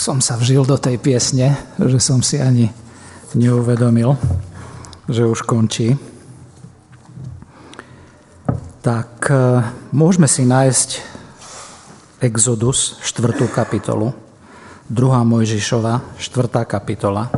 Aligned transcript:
Som 0.00 0.24
sa 0.24 0.40
vžil 0.40 0.64
do 0.64 0.80
tej 0.80 0.96
piesne, 0.96 1.60
že 1.76 2.00
som 2.00 2.24
si 2.24 2.40
ani 2.40 2.72
neuvedomil, 3.36 4.16
že 5.04 5.28
už 5.28 5.44
končí. 5.44 5.92
Tak 8.80 9.28
e, 9.28 9.60
môžeme 9.92 10.24
si 10.24 10.48
nájsť 10.48 11.04
Exodus, 12.24 12.96
4. 13.04 13.44
kapitolu, 13.52 14.16
2. 14.88 14.96
Mojžišova, 15.04 16.16
4. 16.16 16.64
kapitola. 16.64 17.28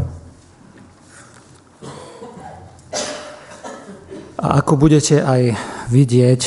A 4.38 4.62
ako 4.62 4.78
budete 4.78 5.18
aj 5.18 5.58
vidieť, 5.90 6.40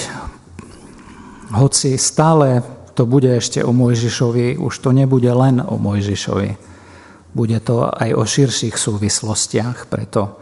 hoci 1.60 2.00
stále 2.00 2.64
to 2.96 3.04
bude 3.04 3.28
ešte 3.28 3.60
o 3.60 3.76
Mojžišovi, 3.76 4.56
už 4.56 4.74
to 4.80 4.96
nebude 4.96 5.28
len 5.28 5.60
o 5.60 5.76
Mojžišovi. 5.76 6.52
Bude 7.36 7.60
to 7.60 7.92
aj 7.92 8.16
o 8.16 8.24
širších 8.24 8.80
súvislostiach, 8.80 9.92
preto 9.92 10.40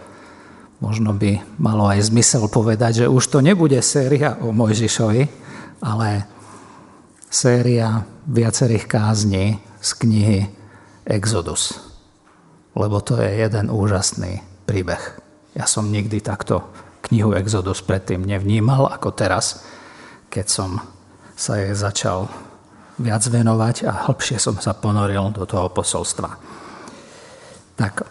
možno 0.77 1.17
by 1.17 1.41
malo 1.57 1.89
aj 1.89 2.13
zmysel 2.13 2.45
povedať, 2.45 3.05
že 3.05 3.05
už 3.09 3.23
to 3.25 3.41
nebude 3.41 3.81
séria 3.81 4.37
o 4.37 4.53
Mojžišovi, 4.53 5.23
ale 5.81 6.29
séria 7.33 8.05
viacerých 8.29 8.85
kázní 8.85 9.57
z 9.81 9.89
knihy 9.97 10.39
Exodus. 11.09 11.73
Lebo 12.77 13.01
to 13.01 13.17
je 13.17 13.41
jeden 13.41 13.73
úžasný 13.73 14.45
príbeh. 14.69 15.01
Ja 15.57 15.65
som 15.65 15.89
nikdy 15.89 16.21
takto 16.21 16.69
knihu 17.09 17.33
Exodus 17.33 17.81
predtým 17.81 18.21
nevnímal 18.21 18.93
ako 18.93 19.09
teraz, 19.17 19.65
keď 20.29 20.45
som 20.45 20.69
sa 21.33 21.57
jej 21.57 21.73
začal 21.73 22.29
viac 23.01 23.23
venovať 23.25 23.89
a 23.89 24.05
hĺbšie 24.05 24.37
som 24.37 24.57
sa 24.61 24.77
ponoril 24.77 25.33
do 25.33 25.47
toho 25.49 25.69
posolstva. 25.73 26.29
Tak 27.73 28.05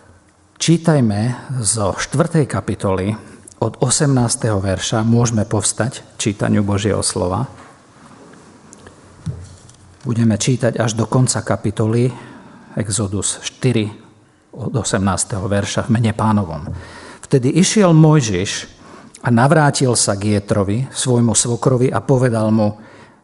čítajme 0.58 1.50
zo 1.62 1.94
4. 1.94 2.46
kapitoly 2.50 3.14
od 3.62 3.78
18. 3.78 4.10
verša 4.58 5.06
môžeme 5.06 5.46
povstať 5.46 6.02
čítaniu 6.18 6.66
Božieho 6.66 6.98
slova. 7.06 7.46
Budeme 10.02 10.34
čítať 10.34 10.82
až 10.82 10.98
do 10.98 11.06
konca 11.06 11.46
kapitoly 11.46 12.10
Exodus 12.74 13.38
4 13.38 14.58
od 14.58 14.74
18. 14.74 14.98
verša 15.38 15.86
v 15.86 15.90
mene 15.94 16.10
pánovom. 16.10 16.66
Vtedy 17.22 17.54
išiel 17.54 17.94
Mojžiš 17.94 18.66
a 19.22 19.30
navrátil 19.30 19.94
sa 19.94 20.18
k 20.18 20.36
Jetrovi, 20.42 20.90
svojmu 20.90 21.38
svokrovi 21.38 21.94
a 21.94 22.02
povedal 22.02 22.50
mu, 22.50 22.82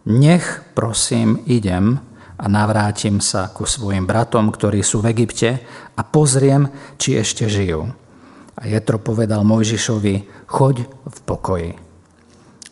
nech 0.09 0.65
prosím 0.73 1.45
idem 1.45 2.01
a 2.41 2.45
navrátim 2.49 3.21
sa 3.21 3.53
ku 3.53 3.69
svojim 3.69 4.09
bratom, 4.09 4.49
ktorí 4.49 4.81
sú 4.81 5.05
v 5.05 5.13
Egypte 5.13 5.61
a 5.93 6.01
pozriem, 6.01 6.73
či 6.97 7.21
ešte 7.21 7.45
žijú. 7.45 7.93
A 8.59 8.63
Jetro 8.67 8.97
povedal 8.97 9.45
Mojžišovi, 9.45 10.49
choď 10.49 10.89
v 10.89 11.19
pokoji. 11.29 11.71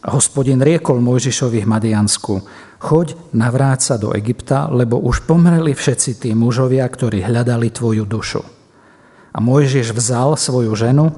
A 0.06 0.08
hospodin 0.14 0.64
riekol 0.64 1.02
Mojžišovi 1.02 1.62
v 1.62 1.70
Madiansku, 1.70 2.34
choď 2.80 3.14
navráť 3.34 3.80
sa 3.82 3.94
do 4.00 4.14
Egypta, 4.14 4.70
lebo 4.72 4.98
už 4.98 5.28
pomreli 5.28 5.74
všetci 5.76 6.22
tí 6.22 6.30
mužovia, 6.34 6.86
ktorí 6.86 7.22
hľadali 7.26 7.70
tvoju 7.70 8.06
dušu. 8.06 8.42
A 9.34 9.38
Mojžiš 9.38 9.92
vzal 9.92 10.38
svoju 10.40 10.72
ženu 10.72 11.12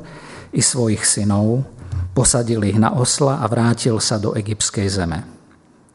i 0.51 0.61
svojich 0.65 1.05
synov 1.07 1.69
Posadil 2.19 2.67
ich 2.67 2.75
na 2.83 2.99
osla 2.99 3.39
a 3.39 3.47
vrátil 3.47 4.03
sa 4.03 4.19
do 4.19 4.35
egyptskej 4.35 4.91
zeme. 4.91 5.38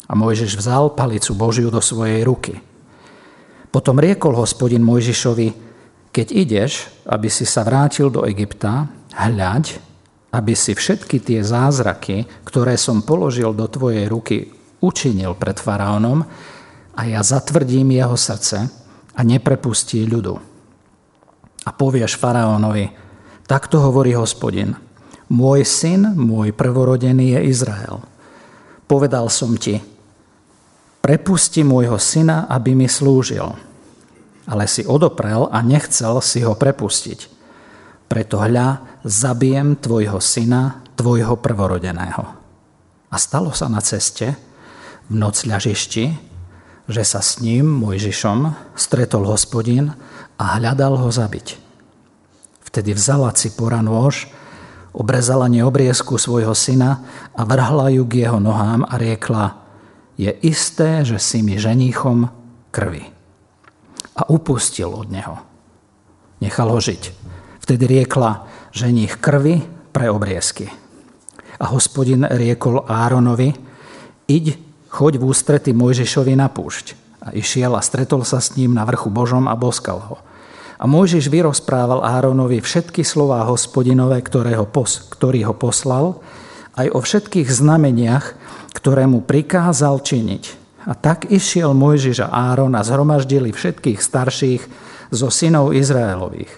A 0.08 0.14
Mojžiš 0.14 0.60
vzal 0.60 0.92
palicu 0.94 1.32
Božiu 1.34 1.72
do 1.72 1.80
svojej 1.80 2.28
ruky. 2.28 2.60
Potom 3.74 3.98
riekol 3.98 4.38
hospodin 4.38 4.86
Mojžišovi, 4.86 5.48
keď 6.14 6.28
ideš, 6.30 6.92
aby 7.10 7.26
si 7.32 7.48
sa 7.48 7.66
vrátil 7.66 8.14
do 8.14 8.22
Egypta, 8.30 8.86
hľaď, 9.18 9.82
aby 10.34 10.54
si 10.54 10.78
všetky 10.78 11.22
tie 11.22 11.42
zázraky, 11.42 12.26
ktoré 12.46 12.78
som 12.78 13.02
položil 13.06 13.54
do 13.54 13.66
tvojej 13.70 14.06
ruky, 14.10 14.50
učinil 14.82 15.38
pred 15.38 15.58
faraónom 15.58 16.26
a 16.94 17.02
ja 17.06 17.22
zatvrdím 17.22 17.98
jeho 17.98 18.18
srdce 18.18 18.70
a 19.14 19.20
neprepustí 19.22 20.06
ľudu. 20.06 20.36
A 21.64 21.70
povieš 21.72 22.20
faraónovi, 22.20 22.92
takto 23.48 23.80
hovorí 23.80 24.14
hospodin, 24.18 24.76
môj 25.32 25.64
syn, 25.64 26.14
môj 26.18 26.52
prvorodený 26.52 27.40
je 27.40 27.40
Izrael. 27.50 28.04
Povedal 28.86 29.32
som 29.32 29.56
ti, 29.56 29.80
prepusti 31.04 31.68
môjho 31.68 32.00
syna, 32.00 32.48
aby 32.48 32.72
mi 32.72 32.88
slúžil. 32.88 33.44
Ale 34.48 34.72
si 34.72 34.88
odoprel 34.88 35.52
a 35.52 35.60
nechcel 35.60 36.24
si 36.24 36.40
ho 36.48 36.56
prepustiť. 36.56 37.28
Preto 38.08 38.40
hľa, 38.40 39.04
zabijem 39.04 39.76
tvojho 39.76 40.24
syna, 40.24 40.80
tvojho 40.96 41.36
prvorodeného. 41.36 42.24
A 43.12 43.16
stalo 43.20 43.52
sa 43.52 43.68
na 43.68 43.84
ceste, 43.84 44.40
v 45.12 45.14
noc 45.20 45.44
ľažišti, 45.44 46.06
že 46.88 47.04
sa 47.04 47.20
s 47.20 47.44
ním, 47.44 47.68
Mojžišom, 47.68 48.72
stretol 48.80 49.28
hospodin 49.28 49.92
a 50.40 50.56
hľadal 50.56 51.04
ho 51.04 51.12
zabiť. 51.12 51.60
Vtedy 52.64 52.96
vzala 52.96 53.36
si 53.36 53.52
pora 53.52 53.84
nôž 53.84 54.32
obrezala 54.94 55.50
neobriezku 55.50 56.22
svojho 56.22 56.54
syna 56.54 57.02
a 57.34 57.42
vrhla 57.44 57.90
ju 57.92 58.06
k 58.06 58.24
jeho 58.24 58.38
nohám 58.38 58.86
a 58.86 58.94
riekla, 58.96 59.63
je 60.18 60.32
isté, 60.46 61.02
že 61.02 61.18
si 61.18 61.42
mi 61.42 61.58
ženíchom 61.58 62.30
krvi. 62.70 63.06
A 64.14 64.30
upustil 64.30 64.94
od 64.94 65.10
neho. 65.10 65.42
Nechal 66.38 66.70
ho 66.70 66.78
žiť. 66.78 67.04
Vtedy 67.64 67.84
riekla, 67.88 68.46
ženích 68.76 69.18
krvi 69.18 69.64
pre 69.90 70.12
obriezky. 70.12 70.70
A 71.58 71.72
hospodin 71.72 72.28
riekol 72.28 72.84
Áronovi, 72.86 73.56
iď, 74.28 74.60
choď 74.92 75.18
v 75.18 75.24
ústrety 75.24 75.72
Mojžišovi 75.74 76.34
na 76.38 76.52
púšť. 76.52 76.86
A 77.24 77.32
išiel 77.32 77.74
a 77.74 77.82
stretol 77.82 78.28
sa 78.28 78.44
s 78.44 78.60
ním 78.60 78.76
na 78.76 78.84
vrchu 78.84 79.08
Božom 79.08 79.48
a 79.48 79.56
boskal 79.56 79.98
ho. 80.04 80.18
A 80.76 80.84
Mojžiš 80.84 81.32
vyrozprával 81.32 82.04
Áronovi 82.04 82.60
všetky 82.60 83.08
slová 83.08 83.48
hospodinové, 83.48 84.20
ktorého 84.20 84.68
pos, 84.68 85.00
ktorý 85.08 85.48
ho 85.48 85.56
poslal, 85.56 86.20
aj 86.76 86.92
o 86.92 87.00
všetkých 87.00 87.48
znameniach, 87.48 88.43
ktoré 88.74 89.08
mu 89.08 89.22
prikázal 89.24 90.02
činiť. 90.02 90.44
A 90.84 90.98
tak 90.98 91.32
išiel 91.32 91.72
Mojžiš 91.72 92.28
a 92.28 92.52
Áron 92.52 92.76
a 92.76 92.84
zhromaždili 92.84 93.56
všetkých 93.56 94.04
starších 94.04 94.62
zo 95.16 95.32
synov 95.32 95.72
Izraelových. 95.72 96.52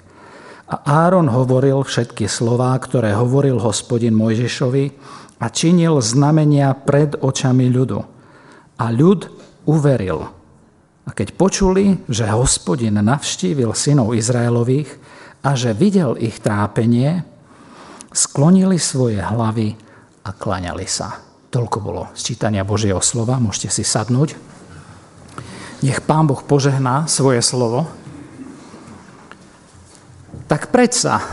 A 0.66 1.06
Áron 1.06 1.30
hovoril 1.30 1.86
všetky 1.86 2.26
slová, 2.26 2.74
ktoré 2.81 3.14
hovoril 3.14 3.62
hospodin 3.62 4.18
Mojžišovi 4.18 4.86
a 5.38 5.46
činil 5.53 6.02
znamenia 6.02 6.74
pred 6.74 7.14
očami 7.22 7.70
ľudu. 7.70 8.02
A 8.82 8.86
ľud 8.90 9.30
uveril 9.70 10.26
a 11.06 11.14
keď 11.14 11.38
počuli, 11.38 12.02
že 12.09 12.26
hospodin 12.34 12.97
navštívil 12.97 13.78
synov 13.78 14.18
Izraelových 14.18 14.90
a 15.46 15.53
že 15.53 15.78
videl 15.78 16.18
ich 16.18 16.42
trápenie, 16.42 17.22
sklonili 18.09 18.82
svoje 18.82 19.22
hlavy 19.22 19.78
a 20.26 20.30
klaňali 20.34 20.88
sa. 20.90 21.25
Toľko 21.56 21.78
bolo 21.80 22.12
z 22.12 22.36
čítania 22.36 22.68
Božieho 22.68 23.00
slova, 23.00 23.40
môžete 23.40 23.72
si 23.80 23.88
sadnúť. 23.88 24.36
Nech 25.88 26.04
Pán 26.04 26.28
Boh 26.28 26.44
požehná 26.44 27.08
svoje 27.08 27.40
slovo. 27.40 27.88
Tak 30.52 30.68
predsa, 30.68 31.24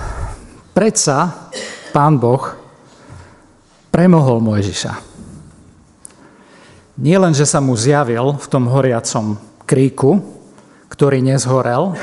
predsa 0.78 1.50
Pán 1.90 2.22
Boh 2.22 2.54
premohol 3.90 4.38
Mojžiša. 4.38 4.94
Nie 7.02 7.18
len, 7.18 7.34
že 7.34 7.42
sa 7.42 7.58
mu 7.58 7.74
zjavil 7.74 8.38
v 8.38 8.46
tom 8.46 8.70
horiacom 8.70 9.42
kríku, 9.66 10.22
ktorý 10.86 11.18
nezhorel, 11.18 11.98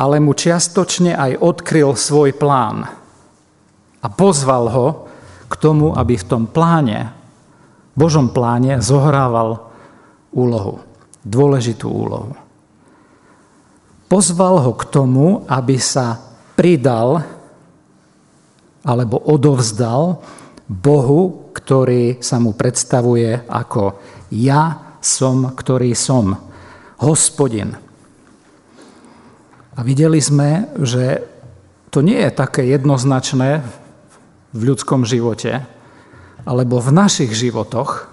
ale 0.00 0.16
mu 0.16 0.32
čiastočne 0.32 1.12
aj 1.12 1.44
odkryl 1.44 1.92
svoj 1.92 2.32
plán 2.32 2.88
a 4.00 4.06
pozval 4.08 4.72
ho 4.72 5.07
k 5.48 5.54
tomu, 5.56 5.96
aby 5.96 6.14
v 6.20 6.28
tom 6.28 6.44
pláne, 6.44 7.12
Božom 7.96 8.30
pláne, 8.30 8.78
zohrával 8.78 9.68
úlohu, 10.30 10.84
dôležitú 11.24 11.88
úlohu. 11.88 12.36
Pozval 14.08 14.64
ho 14.64 14.72
k 14.72 14.84
tomu, 14.88 15.44
aby 15.48 15.76
sa 15.76 16.16
pridal 16.56 17.20
alebo 18.86 19.20
odovzdal 19.20 20.22
Bohu, 20.68 21.52
ktorý 21.52 22.20
sa 22.24 22.40
mu 22.40 22.56
predstavuje 22.56 23.44
ako 23.48 24.00
ja 24.32 24.96
som, 25.00 25.52
ktorý 25.52 25.92
som. 25.92 26.36
Hospodin. 26.98 27.76
A 29.78 29.80
videli 29.86 30.18
sme, 30.18 30.72
že 30.82 31.22
to 31.88 32.02
nie 32.02 32.18
je 32.18 32.32
také 32.34 32.66
jednoznačné 32.66 33.62
v 34.52 34.60
ľudskom 34.72 35.04
živote, 35.04 35.64
alebo 36.48 36.80
v 36.80 36.90
našich 36.94 37.32
životoch 37.34 38.08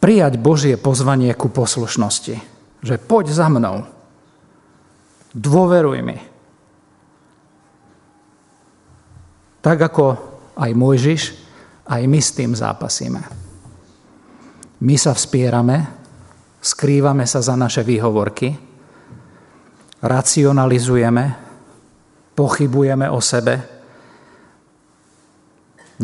prijať 0.00 0.36
Božie 0.36 0.76
pozvanie 0.76 1.32
ku 1.32 1.48
poslušnosti. 1.48 2.52
že 2.84 3.00
poď 3.00 3.32
za 3.32 3.48
mnou, 3.48 3.88
dôveruj 5.32 6.04
mi. 6.04 6.20
Tak 9.64 9.80
ako 9.80 10.04
aj 10.60 10.70
Mojžiš, 10.76 11.22
aj 11.88 12.02
my 12.04 12.20
s 12.20 12.30
tým 12.36 12.52
zápasíme. 12.52 13.24
My 14.84 14.94
sa 15.00 15.16
vspierame, 15.16 15.88
skrývame 16.60 17.24
sa 17.24 17.40
za 17.40 17.56
naše 17.56 17.80
výhovorky, 17.80 18.52
racionalizujeme, 20.04 21.24
pochybujeme 22.36 23.08
o 23.08 23.24
sebe, 23.24 23.73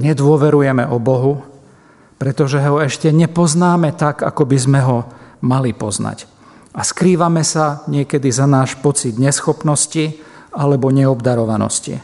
nedôverujeme 0.00 0.88
o 0.88 0.96
Bohu, 0.96 1.44
pretože 2.16 2.60
ho 2.60 2.80
ešte 2.80 3.12
nepoznáme 3.12 3.92
tak, 3.92 4.24
ako 4.24 4.48
by 4.48 4.58
sme 4.60 4.80
ho 4.80 4.98
mali 5.44 5.76
poznať. 5.76 6.24
A 6.72 6.80
skrývame 6.80 7.44
sa 7.44 7.84
niekedy 7.88 8.32
za 8.32 8.48
náš 8.48 8.78
pocit 8.80 9.20
neschopnosti 9.20 10.16
alebo 10.56 10.88
neobdarovanosti. 10.88 11.98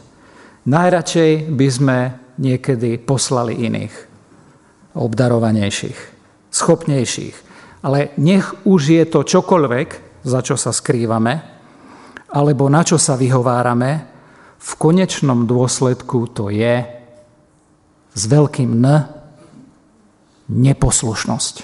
Najradšej 0.67 1.31
by 1.53 1.67
sme 1.71 1.97
niekedy 2.37 2.99
poslali 2.99 3.55
iných, 3.65 3.93
obdarovanejších, 4.97 5.99
schopnejších. 6.51 7.35
Ale 7.85 8.11
nech 8.19 8.51
už 8.67 8.81
je 8.91 9.03
to 9.07 9.23
čokoľvek, 9.23 9.89
za 10.27 10.43
čo 10.43 10.59
sa 10.59 10.75
skrývame, 10.75 11.39
alebo 12.33 12.67
na 12.67 12.83
čo 12.83 12.99
sa 12.99 13.15
vyhovárame, 13.15 13.91
v 14.57 14.71
konečnom 14.75 15.47
dôsledku 15.47 16.27
to 16.33 16.49
je 16.51 16.96
s 18.17 18.23
veľkým 18.25 18.81
N 18.81 19.05
neposlušnosť. 20.49 21.55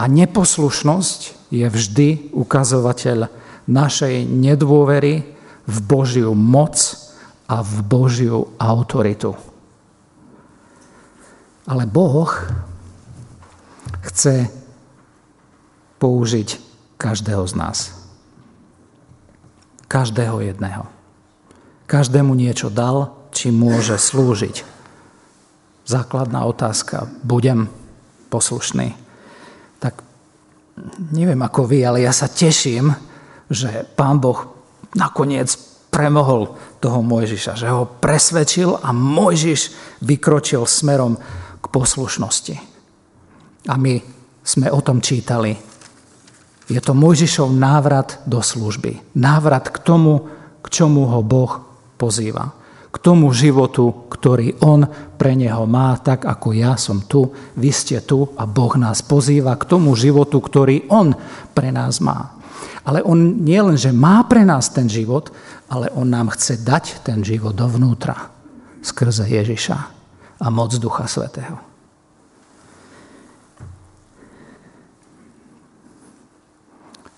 A 0.00 0.04
neposlušnosť 0.08 1.52
je 1.52 1.66
vždy 1.68 2.08
ukazovateľ 2.32 3.28
našej 3.68 4.24
nedôvery 4.24 5.36
v 5.66 5.76
Božiu 5.84 6.32
moc 6.32 6.78
a 7.50 7.60
v 7.60 7.74
Božiu 7.84 8.38
autoritu. 8.56 9.36
Ale 11.66 11.84
Boh 11.84 12.30
chce 14.06 14.46
použiť 15.98 16.48
každého 16.96 17.42
z 17.44 17.54
nás. 17.58 17.78
Každého 19.90 20.42
jedného. 20.42 20.86
Každému 21.86 22.34
niečo 22.34 22.70
dal, 22.70 23.14
či 23.36 23.52
môže 23.52 24.00
slúžiť. 24.00 24.64
Základná 25.84 26.48
otázka. 26.48 27.04
Budem 27.20 27.68
poslušný 28.32 29.06
tak 29.86 30.02
neviem 31.12 31.40
ako 31.40 31.68
vy, 31.68 31.84
ale 31.84 32.04
ja 32.04 32.12
sa 32.12 32.28
teším, 32.28 32.92
že 33.46 33.86
pán 33.94 34.18
Boh 34.18 34.50
nakoniec 34.96 35.52
premohol 35.92 36.56
toho 36.82 37.00
Mojžiša, 37.00 37.56
že 37.56 37.70
ho 37.70 37.86
presvedčil 37.86 38.74
a 38.74 38.90
Mojžiš 38.92 39.72
vykročil 40.02 40.66
smerom 40.66 41.16
k 41.62 41.64
poslušnosti. 41.70 42.56
A 43.70 43.74
my 43.78 43.94
sme 44.42 44.68
o 44.70 44.80
tom 44.82 45.00
čítali. 45.00 45.56
Je 46.66 46.80
to 46.82 46.92
Mojžišov 46.92 47.54
návrat 47.54 48.20
do 48.26 48.42
služby. 48.42 49.14
Návrat 49.16 49.70
k 49.70 49.78
tomu, 49.80 50.26
k 50.60 50.66
čomu 50.66 51.06
ho 51.06 51.22
Boh 51.22 51.62
pozýva 51.94 52.65
k 52.96 53.04
tomu 53.04 53.28
životu, 53.36 54.08
ktorý 54.08 54.56
On 54.64 54.88
pre 55.20 55.36
neho 55.36 55.68
má, 55.68 56.00
tak 56.00 56.24
ako 56.24 56.56
ja 56.56 56.80
som 56.80 57.04
tu, 57.04 57.28
vy 57.52 57.68
ste 57.68 58.00
tu 58.00 58.32
a 58.40 58.48
Boh 58.48 58.72
nás 58.80 59.04
pozýva 59.04 59.52
k 59.60 59.68
tomu 59.68 59.92
životu, 59.92 60.40
ktorý 60.40 60.88
On 60.88 61.12
pre 61.52 61.68
nás 61.68 62.00
má. 62.00 62.32
Ale 62.88 63.04
On 63.04 63.20
nie 63.20 63.60
len, 63.60 63.76
že 63.76 63.92
má 63.92 64.24
pre 64.24 64.48
nás 64.48 64.72
ten 64.72 64.88
život, 64.88 65.28
ale 65.68 65.92
On 65.92 66.08
nám 66.08 66.32
chce 66.32 66.56
dať 66.64 67.04
ten 67.04 67.20
život 67.20 67.52
dovnútra 67.52 68.32
skrze 68.80 69.28
Ježiša 69.28 69.76
a 70.40 70.46
moc 70.48 70.72
Ducha 70.80 71.04
Svetého. 71.04 71.60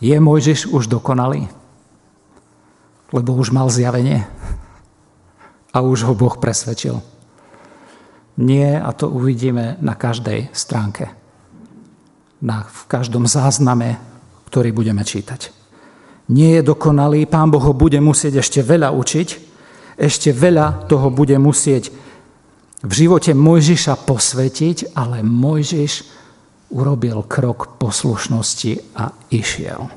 Je 0.03 0.15
Mojžiš 0.15 0.71
už 0.75 0.91
dokonalý? 0.91 1.47
Lebo 3.15 3.35
už 3.35 3.55
mal 3.55 3.71
zjavenie 3.71 4.27
a 5.73 5.85
už 5.85 6.09
ho 6.09 6.15
Boh 6.17 6.37
presvedčil. 6.37 7.01
Nie, 8.39 8.79
a 8.79 8.95
to 8.95 9.11
uvidíme 9.11 9.77
na 9.83 9.99
každej 9.99 10.55
stránke. 10.55 11.11
Na, 12.39 12.63
v 12.63 12.83
každom 12.87 13.27
zázname, 13.27 13.99
ktorý 14.47 14.71
budeme 14.71 15.03
čítať. 15.03 15.51
Nie 16.31 16.61
je 16.61 16.69
dokonalý, 16.71 17.27
pán 17.27 17.51
Boh 17.51 17.63
ho 17.63 17.75
bude 17.75 17.99
musieť 17.99 18.39
ešte 18.39 18.63
veľa 18.63 18.95
učiť, 18.95 19.29
ešte 19.99 20.31
veľa 20.31 20.87
toho 20.87 21.11
bude 21.11 21.35
musieť 21.43 21.91
v 22.79 22.93
živote 22.95 23.35
Mojžiša 23.35 24.07
posvetiť, 24.07 24.95
ale 24.95 25.27
Mojžiš 25.27 25.93
urobil 26.71 27.27
krok 27.27 27.81
poslušnosti 27.81 28.95
a 28.95 29.11
išiel. 29.35 29.91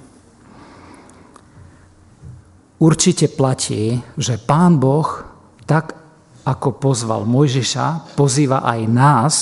Určite 2.82 3.30
platí, 3.30 4.02
že 4.18 4.42
pán 4.42 4.82
Boh 4.82 5.31
tak 5.72 5.96
ako 6.44 6.84
pozval 6.84 7.24
Mojžiša, 7.24 8.20
pozýva 8.20 8.60
aj 8.68 8.80
nás 8.92 9.36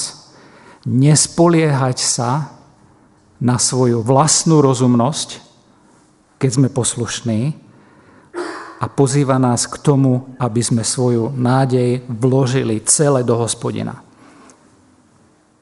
nespoliehať 0.85 1.97
sa 1.97 2.53
na 3.41 3.57
svoju 3.57 4.05
vlastnú 4.05 4.61
rozumnosť, 4.61 5.41
keď 6.37 6.49
sme 6.53 6.69
poslušní, 6.69 7.57
a 8.79 8.85
pozýva 8.87 9.41
nás 9.41 9.67
k 9.67 9.75
tomu, 9.81 10.37
aby 10.39 10.61
sme 10.63 10.85
svoju 10.85 11.35
nádej 11.35 12.05
vložili 12.07 12.79
celé 12.85 13.25
do 13.25 13.35
hospodina. 13.35 13.99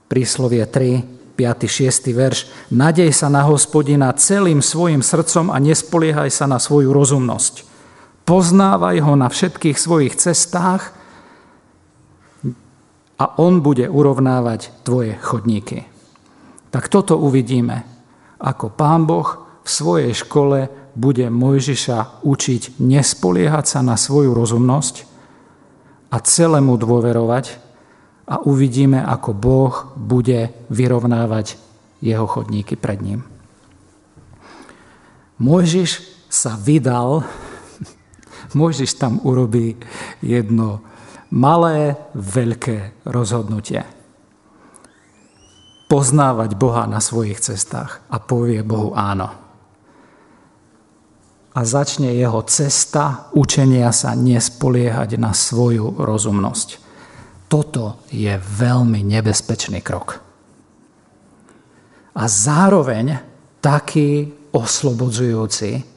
Príslovie 0.05 0.67
3, 0.67 1.33
5. 1.33 1.65
6. 1.65 2.13
verš. 2.13 2.39
Nadej 2.69 3.09
sa 3.15 3.31
na 3.31 3.41
hospodina 3.41 4.13
celým 4.13 4.61
svojim 4.61 5.01
srdcom 5.01 5.49
a 5.49 5.57
nespoliehaj 5.57 6.29
sa 6.29 6.45
na 6.45 6.61
svoju 6.61 6.93
rozumnosť. 6.93 7.76
Poznávaj 8.27 9.07
ho 9.07 9.15
na 9.15 9.31
všetkých 9.31 9.79
svojich 9.79 10.19
cestách 10.19 10.91
a 13.15 13.25
on 13.39 13.63
bude 13.63 13.87
urovnávať 13.87 14.83
tvoje 14.83 15.15
chodníky. 15.15 15.87
Tak 16.67 16.91
toto 16.91 17.15
uvidíme, 17.15 17.87
ako 18.43 18.75
pán 18.75 19.07
Boh 19.07 19.47
v 19.63 19.69
svojej 19.71 20.11
škole 20.11 20.67
bude 20.91 21.31
Mojžiša 21.31 22.27
učiť 22.27 22.83
nespoliehať 22.83 23.65
sa 23.65 23.79
na 23.79 23.95
svoju 23.95 24.35
rozumnosť 24.35 24.95
a 26.11 26.19
celému 26.19 26.75
dôverovať 26.75 27.45
a 28.27 28.43
uvidíme, 28.43 28.99
ako 29.07 29.31
Boh 29.31 29.73
bude 29.95 30.51
vyrovnávať 30.67 31.55
jeho 32.03 32.27
chodníky 32.27 32.75
pred 32.75 32.99
ním. 32.99 33.23
Mojžiš 35.39 36.03
sa 36.27 36.59
vydal 36.59 37.23
Mojžiš 38.55 38.95
tam 38.95 39.19
urobí 39.23 39.75
jedno 40.23 40.85
malé, 41.31 41.99
veľké 42.15 43.03
rozhodnutie. 43.03 43.83
Poznávať 45.87 46.59
Boha 46.59 46.83
na 46.87 46.99
svojich 46.99 47.39
cestách 47.39 48.03
a 48.11 48.19
povie 48.19 48.63
Bohu 48.63 48.91
áno. 48.95 49.31
A 51.57 51.59
začne 51.65 52.13
jeho 52.13 52.43
cesta 52.45 53.33
učenia 53.33 53.89
sa 53.89 54.13
nespoliehať 54.13 55.17
na 55.17 55.33
svoju 55.33 55.97
rozumnosť. 55.97 56.69
Toto 57.47 58.03
je 58.11 58.35
veľmi 58.37 59.01
nebezpečný 59.01 59.79
krok. 59.79 60.19
A 62.13 62.23
zároveň 62.27 63.17
taký 63.63 64.27
oslobodzujúci, 64.51 65.96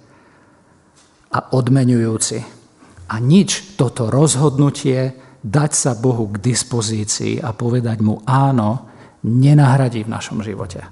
a 1.31 1.39
odmenujúci. 1.55 2.39
A 3.11 3.15
nič 3.19 3.75
toto 3.79 4.11
rozhodnutie 4.11 5.15
dať 5.41 5.73
sa 5.73 5.93
Bohu 5.97 6.31
k 6.31 6.43
dispozícii 6.43 7.41
a 7.41 7.55
povedať 7.57 7.99
mu 8.05 8.23
áno, 8.27 8.91
nenahradí 9.25 10.05
v 10.05 10.13
našom 10.13 10.45
živote. 10.45 10.85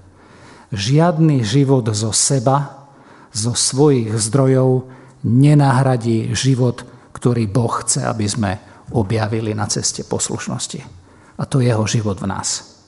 Žiadny 0.73 1.45
život 1.45 1.89
zo 1.93 2.13
seba, 2.13 2.89
zo 3.33 3.57
svojich 3.57 4.13
zdrojov 4.17 4.89
nenahradí 5.25 6.33
život, 6.37 6.85
ktorý 7.13 7.49
Boh 7.49 7.73
chce, 7.83 8.05
aby 8.05 8.27
sme 8.29 8.53
objavili 8.93 9.53
na 9.53 9.69
ceste 9.69 10.05
poslušnosti. 10.05 10.81
A 11.39 11.43
to 11.45 11.61
je 11.61 11.71
jeho 11.71 11.85
život 11.87 12.19
v 12.19 12.31
nás. 12.31 12.79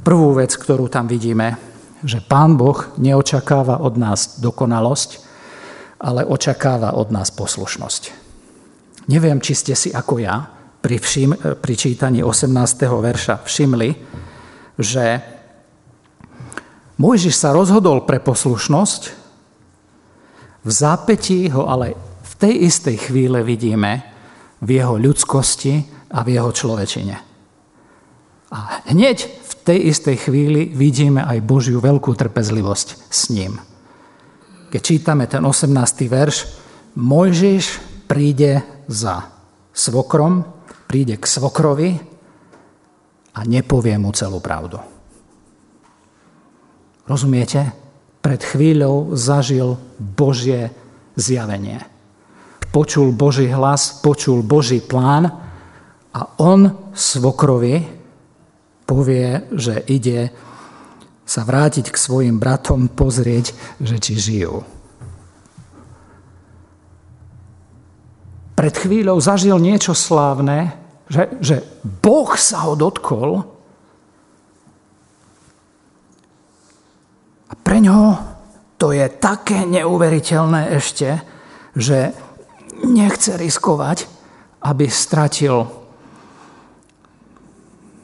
Prvú 0.00 0.32
vec, 0.32 0.56
ktorú 0.56 0.88
tam 0.88 1.04
vidíme, 1.04 1.60
že 2.00 2.24
Pán 2.24 2.56
Boh 2.56 2.88
neočakáva 2.96 3.84
od 3.84 4.00
nás 4.00 4.40
dokonalosť, 4.40 5.29
ale 6.00 6.24
očakáva 6.24 6.96
od 6.96 7.12
nás 7.12 7.28
poslušnosť. 7.28 8.02
Neviem, 9.12 9.38
či 9.44 9.52
ste 9.52 9.74
si 9.76 9.92
ako 9.92 10.24
ja 10.24 10.48
pri, 10.80 10.96
všim, 10.96 11.60
pri 11.60 11.74
čítaní 11.76 12.24
18. 12.24 12.48
verša 12.88 13.44
všimli, 13.44 13.90
že 14.80 15.20
Mojžiš 17.00 17.34
sa 17.36 17.56
rozhodol 17.56 18.04
pre 18.04 18.20
poslušnosť, 18.20 19.02
v 20.60 20.70
zápetí 20.70 21.48
ho 21.48 21.64
ale 21.64 21.96
v 22.20 22.32
tej 22.36 22.68
istej 22.68 22.96
chvíle 23.08 23.40
vidíme 23.40 24.04
v 24.60 24.68
jeho 24.76 25.00
ľudskosti 25.00 25.88
a 26.12 26.20
v 26.20 26.36
jeho 26.36 26.52
človečine. 26.52 27.16
A 28.52 28.84
hneď 28.92 29.16
v 29.24 29.52
tej 29.64 29.78
istej 29.88 30.28
chvíli 30.28 30.68
vidíme 30.68 31.24
aj 31.24 31.40
Božiu 31.40 31.80
veľkú 31.80 32.12
trpezlivosť 32.12 33.08
s 33.08 33.32
ním. 33.32 33.56
Keď 34.70 34.80
čítame 34.80 35.26
ten 35.26 35.42
18. 35.42 36.06
verš, 36.06 36.36
Mojžiš 36.94 37.82
príde 38.06 38.62
za 38.86 39.26
svokrom, 39.74 40.46
príde 40.86 41.18
k 41.18 41.26
svokrovi 41.26 41.90
a 43.34 43.40
nepovie 43.46 43.98
mu 43.98 44.14
celú 44.14 44.38
pravdu. 44.38 44.78
Rozumiete? 47.10 47.74
Pred 48.22 48.40
chvíľou 48.46 49.18
zažil 49.18 49.74
Božie 49.98 50.70
zjavenie. 51.18 51.82
Počul 52.70 53.10
Boží 53.10 53.50
hlas, 53.50 53.98
počul 53.98 54.46
Boží 54.46 54.78
plán 54.78 55.26
a 56.14 56.20
on 56.38 56.90
svokrovi 56.94 57.82
povie, 58.86 59.50
že 59.54 59.82
ide 59.90 60.30
sa 61.30 61.46
vrátiť 61.46 61.94
k 61.94 61.96
svojim 61.96 62.42
bratom, 62.42 62.90
pozrieť, 62.90 63.54
že 63.78 64.02
či 64.02 64.18
žijú. 64.18 64.66
pred 68.60 68.76
chvíľou 68.76 69.16
zažil 69.16 69.56
niečo 69.56 69.96
slávne, 69.96 70.76
že, 71.08 71.32
že 71.40 71.64
Boh 71.80 72.28
sa 72.36 72.68
ho 72.68 72.76
dotkol 72.76 73.40
a 77.48 77.52
pre 77.56 77.80
ňoho 77.80 78.20
to 78.76 78.92
je 78.92 79.08
také 79.16 79.64
neuveriteľné 79.64 80.76
ešte, 80.76 81.24
že 81.72 82.12
nechce 82.84 83.32
riskovať, 83.40 84.04
aby 84.60 84.92
stratil 84.92 85.64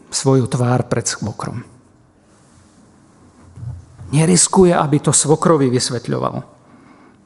svoju 0.08 0.48
tvár 0.48 0.88
pred 0.88 1.04
svokrom. 1.04 1.75
Neriskuje, 4.14 4.70
aby 4.70 5.02
to 5.02 5.10
svokrovi 5.10 5.66
vysvetľoval. 5.66 6.34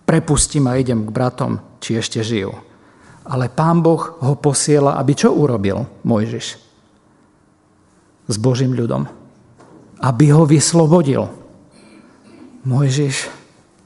Prepustím 0.08 0.66
a 0.66 0.80
idem 0.80 1.04
k 1.04 1.10
bratom, 1.12 1.60
či 1.78 2.00
ešte 2.00 2.24
žijú. 2.24 2.56
Ale 3.28 3.52
pán 3.52 3.84
Boh 3.84 4.16
ho 4.24 4.34
posiela, 4.34 4.96
aby 4.96 5.12
čo 5.12 5.30
urobil 5.30 5.84
Mojžiš 6.02 6.46
s 8.26 8.36
Božím 8.40 8.72
ľudom? 8.72 9.06
Aby 10.00 10.32
ho 10.32 10.48
vyslobodil. 10.48 11.28
Mojžiš 12.64 13.28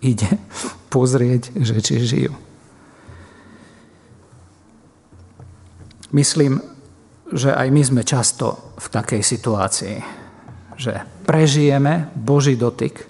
ide 0.01 0.39
pozrieť, 0.95 1.51
že 1.59 1.77
či 1.83 1.95
žijú. 2.01 2.35
Myslím, 6.15 6.63
že 7.35 7.51
aj 7.51 7.69
my 7.75 7.83
sme 7.83 8.03
často 8.07 8.79
v 8.79 8.87
takej 8.87 9.23
situácii, 9.27 9.97
že 10.77 11.03
prežijeme 11.27 12.11
Boží 12.15 12.59
dotyk, 12.59 13.07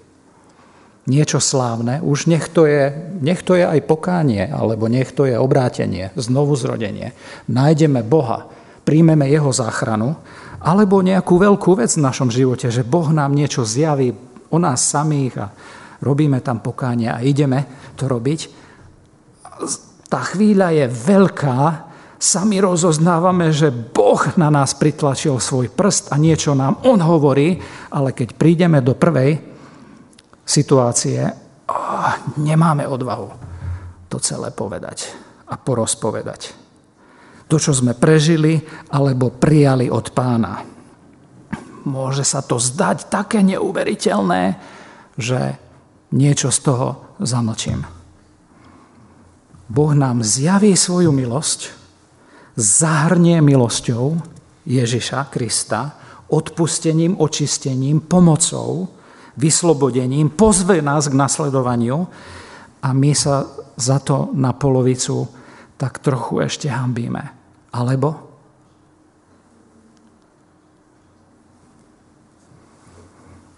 niečo 1.04 1.36
slávne, 1.36 2.00
už 2.00 2.32
nech 2.32 2.48
to, 2.48 2.64
je, 2.64 2.92
nech 3.20 3.44
to 3.44 3.60
je 3.60 3.64
aj 3.64 3.80
pokánie, 3.84 4.48
alebo 4.48 4.88
nech 4.88 5.12
to 5.12 5.28
je 5.28 5.36
obrátenie, 5.36 6.08
znovu 6.16 6.56
zrodenie. 6.56 7.12
Nájdeme 7.48 8.00
Boha, 8.00 8.48
príjmeme 8.88 9.28
Jeho 9.28 9.52
záchranu, 9.52 10.16
alebo 10.64 11.04
nejakú 11.04 11.36
veľkú 11.36 11.76
vec 11.76 11.92
v 11.92 12.04
našom 12.08 12.32
živote, 12.32 12.72
že 12.72 12.88
Boh 12.88 13.12
nám 13.12 13.36
niečo 13.36 13.68
zjaví 13.68 14.16
o 14.48 14.56
nás 14.56 14.80
samých 14.80 15.34
a 15.36 15.52
robíme 16.00 16.40
tam 16.40 16.64
pokánie 16.64 17.12
a 17.12 17.20
ideme 17.20 17.92
to 18.00 18.08
robiť. 18.08 18.40
Tá 20.08 20.20
chvíľa 20.24 20.72
je 20.72 20.86
veľká, 20.88 21.60
sami 22.24 22.56
rozoznávame, 22.56 23.52
že 23.52 23.68
Boh 23.68 24.24
na 24.40 24.48
nás 24.48 24.72
pritlačil 24.72 25.36
svoj 25.36 25.68
prst 25.68 26.08
a 26.08 26.16
niečo 26.16 26.56
nám 26.56 26.80
On 26.88 26.96
hovorí, 26.96 27.60
ale 27.92 28.16
keď 28.16 28.32
prídeme 28.32 28.80
do 28.80 28.96
prvej 28.96 29.44
situácie, 30.48 31.20
oh, 31.68 32.12
nemáme 32.40 32.88
odvahu 32.88 33.28
to 34.08 34.16
celé 34.16 34.48
povedať 34.56 35.12
a 35.52 35.60
porozpovedať. 35.60 36.56
To, 37.44 37.60
čo 37.60 37.76
sme 37.76 37.92
prežili 37.92 38.56
alebo 38.88 39.28
prijali 39.28 39.92
od 39.92 40.08
pána. 40.16 40.64
Môže 41.84 42.24
sa 42.24 42.40
to 42.40 42.56
zdať 42.56 43.12
také 43.12 43.44
neuveriteľné, 43.44 44.56
že 45.20 45.60
niečo 46.16 46.48
z 46.48 46.58
toho 46.64 46.88
zamlčím. 47.20 47.84
Boh 49.68 49.92
nám 49.92 50.24
zjaví 50.24 50.72
svoju 50.72 51.12
milosť, 51.12 51.83
zahrnie 52.54 53.42
milosťou 53.42 54.18
Ježiša 54.64 55.28
Krista, 55.28 55.98
odpustením, 56.30 57.20
očistením, 57.20 58.00
pomocou, 58.00 58.88
vyslobodením, 59.36 60.30
pozve 60.32 60.78
nás 60.82 61.10
k 61.10 61.18
nasledovaniu 61.18 62.06
a 62.82 62.88
my 62.94 63.12
sa 63.12 63.44
za 63.74 63.98
to 63.98 64.30
na 64.32 64.54
polovicu 64.54 65.26
tak 65.74 65.98
trochu 65.98 66.46
ešte 66.46 66.70
hambíme. 66.70 67.22
Alebo 67.74 68.14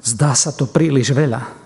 zdá 0.00 0.32
sa 0.32 0.56
to 0.56 0.64
príliš 0.72 1.12
veľa. 1.12 1.65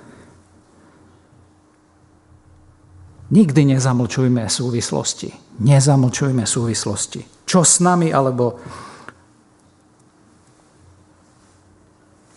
Nikdy 3.31 3.79
nezamlčujme 3.79 4.51
súvislosti. 4.51 5.31
Nezamlčujme 5.63 6.43
súvislosti. 6.43 7.47
Čo 7.47 7.63
s 7.63 7.79
nami, 7.79 8.11
alebo 8.11 8.59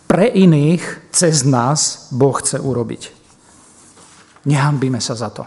pre 0.06 0.30
iných 0.30 1.10
cez 1.10 1.42
nás 1.42 2.10
Boh 2.14 2.38
chce 2.38 2.62
urobiť. 2.62 3.02
Nehambíme 4.46 5.02
sa 5.02 5.18
za 5.18 5.34
to. 5.34 5.44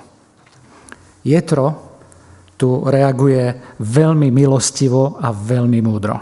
Jetro 1.22 1.66
tu 2.58 2.82
reaguje 2.82 3.76
veľmi 3.78 4.32
milostivo 4.32 5.22
a 5.22 5.30
veľmi 5.30 5.78
múdro. 5.84 6.16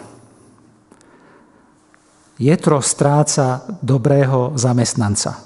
Jetro 2.35 2.83
stráca 2.83 3.63
dobrého 3.79 4.59
zamestnanca. 4.59 5.44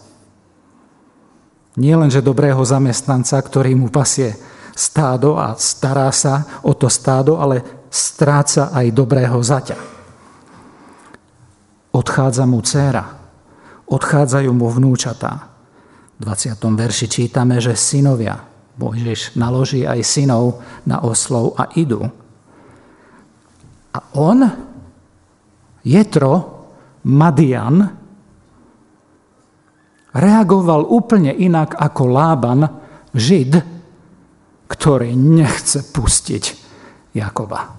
Nie 1.78 1.94
len, 1.94 2.10
že 2.10 2.20
dobrého 2.20 2.58
zamestnanca, 2.66 3.38
ktorý 3.38 3.78
mu 3.78 3.88
pasie 3.88 4.34
stádo 4.74 5.38
a 5.38 5.54
stará 5.54 6.10
sa 6.10 6.60
o 6.66 6.74
to 6.74 6.90
stádo, 6.90 7.38
ale 7.38 7.62
stráca 7.88 8.74
aj 8.74 8.86
dobrého 8.90 9.38
zaťa 9.38 9.98
odchádza 11.98 12.44
mu 12.46 12.62
dcéra, 12.62 13.04
odchádzajú 13.90 14.50
mu 14.54 14.70
vnúčatá. 14.70 15.50
V 16.18 16.26
20. 16.26 16.58
verši 16.58 17.06
čítame, 17.10 17.58
že 17.62 17.78
synovia, 17.78 18.42
Mojžiš 18.78 19.34
naloží 19.34 19.82
aj 19.82 20.06
synov 20.06 20.62
na 20.86 21.02
oslov 21.02 21.58
a 21.58 21.66
idú. 21.74 22.06
A 23.90 23.98
on, 24.14 24.46
Jetro, 25.82 26.34
Madian, 27.06 27.97
reagoval 30.18 30.82
úplne 30.90 31.30
inak 31.30 31.78
ako 31.78 32.02
Lában, 32.10 32.60
Žid, 33.14 33.52
ktorý 34.68 35.16
nechce 35.16 35.80
pustiť 35.94 36.44
Jakoba 37.16 37.78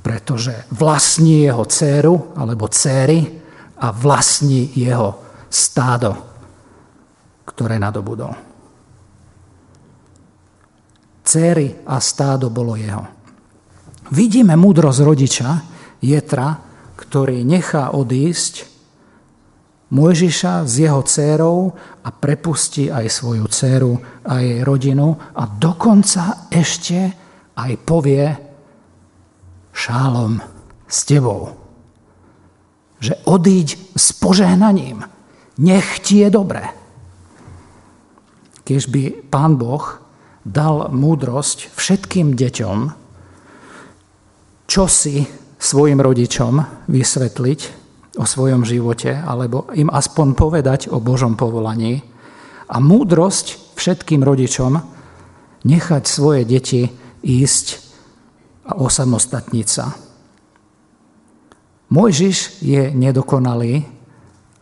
pretože 0.00 0.64
vlastní 0.72 1.44
jeho 1.44 1.64
dceru 1.68 2.32
alebo 2.36 2.72
céry 2.72 3.20
a 3.80 3.92
vlastní 3.92 4.72
jeho 4.76 5.20
stádo, 5.52 6.16
ktoré 7.44 7.76
nadobudol. 7.76 8.32
Céry 11.20 11.84
a 11.86 12.00
stádo 12.00 12.48
bolo 12.50 12.74
jeho. 12.74 13.04
Vidíme 14.10 14.56
múdrosť 14.56 15.00
rodiča, 15.04 15.48
Jetra, 16.00 16.56
ktorý 16.96 17.44
nechá 17.44 17.92
odísť 17.92 18.66
Mojžiša 19.90 20.70
s 20.70 20.74
jeho 20.78 21.02
dcérou 21.02 21.74
a 22.06 22.08
prepustí 22.14 22.86
aj 22.86 23.10
svoju 23.10 23.50
dceru 23.50 23.98
a 24.22 24.38
jej 24.38 24.62
rodinu 24.62 25.18
a 25.34 25.42
dokonca 25.50 26.46
ešte 26.46 27.10
aj 27.58 27.72
povie, 27.82 28.30
šálom 29.74 30.38
s 30.86 30.98
tebou. 31.02 31.58
Že 33.02 33.14
odíď 33.26 33.68
s 33.98 34.14
požehnaním. 34.14 35.02
Nech 35.58 35.98
ti 36.06 36.22
je 36.22 36.28
dobré. 36.30 36.70
Keď 38.62 38.82
by 38.86 39.02
pán 39.26 39.58
Boh 39.58 39.98
dal 40.46 40.94
múdrosť 40.94 41.74
všetkým 41.74 42.38
deťom, 42.38 42.78
čo 44.70 44.84
si 44.86 45.26
svojim 45.58 45.98
rodičom 45.98 46.86
vysvetliť, 46.86 47.79
o 48.18 48.26
svojom 48.26 48.66
živote, 48.66 49.14
alebo 49.14 49.70
im 49.76 49.86
aspoň 49.86 50.34
povedať 50.34 50.80
o 50.90 50.98
Božom 50.98 51.38
povolaní. 51.38 52.02
A 52.70 52.82
múdrosť 52.82 53.76
všetkým 53.78 54.22
rodičom 54.26 54.78
nechať 55.66 56.02
svoje 56.06 56.42
deti 56.46 56.90
ísť 57.22 57.66
a 58.66 58.78
osamostatniť 58.78 59.66
sa. 59.66 59.94
Mojžiš 61.90 62.62
je 62.62 62.94
nedokonalý, 62.94 63.82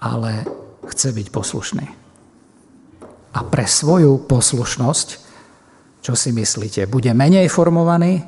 ale 0.00 0.48
chce 0.88 1.12
byť 1.12 1.26
poslušný. 1.28 1.86
A 3.36 3.40
pre 3.44 3.68
svoju 3.68 4.24
poslušnosť, 4.24 5.08
čo 6.00 6.16
si 6.16 6.32
myslíte, 6.32 6.88
bude 6.88 7.12
menej 7.12 7.52
formovaný 7.52 8.24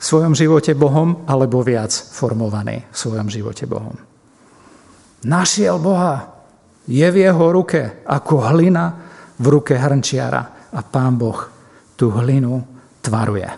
v 0.00 0.02
svojom 0.02 0.32
živote 0.32 0.72
Bohom, 0.72 1.28
alebo 1.28 1.60
viac 1.60 1.92
formovaný 1.92 2.88
v 2.88 2.96
svojom 2.96 3.28
živote 3.28 3.68
Bohom? 3.68 4.13
Našiel 5.24 5.80
Boha, 5.80 6.34
je 6.84 7.04
v 7.08 7.16
jeho 7.24 7.46
ruke 7.48 8.04
ako 8.04 8.44
hlina 8.52 8.92
v 9.40 9.46
ruke 9.48 9.72
hrnčiara 9.72 10.68
a 10.68 10.80
pán 10.84 11.16
Boh 11.16 11.48
tú 11.96 12.12
hlinu 12.12 12.60
tvaruje. 13.00 13.48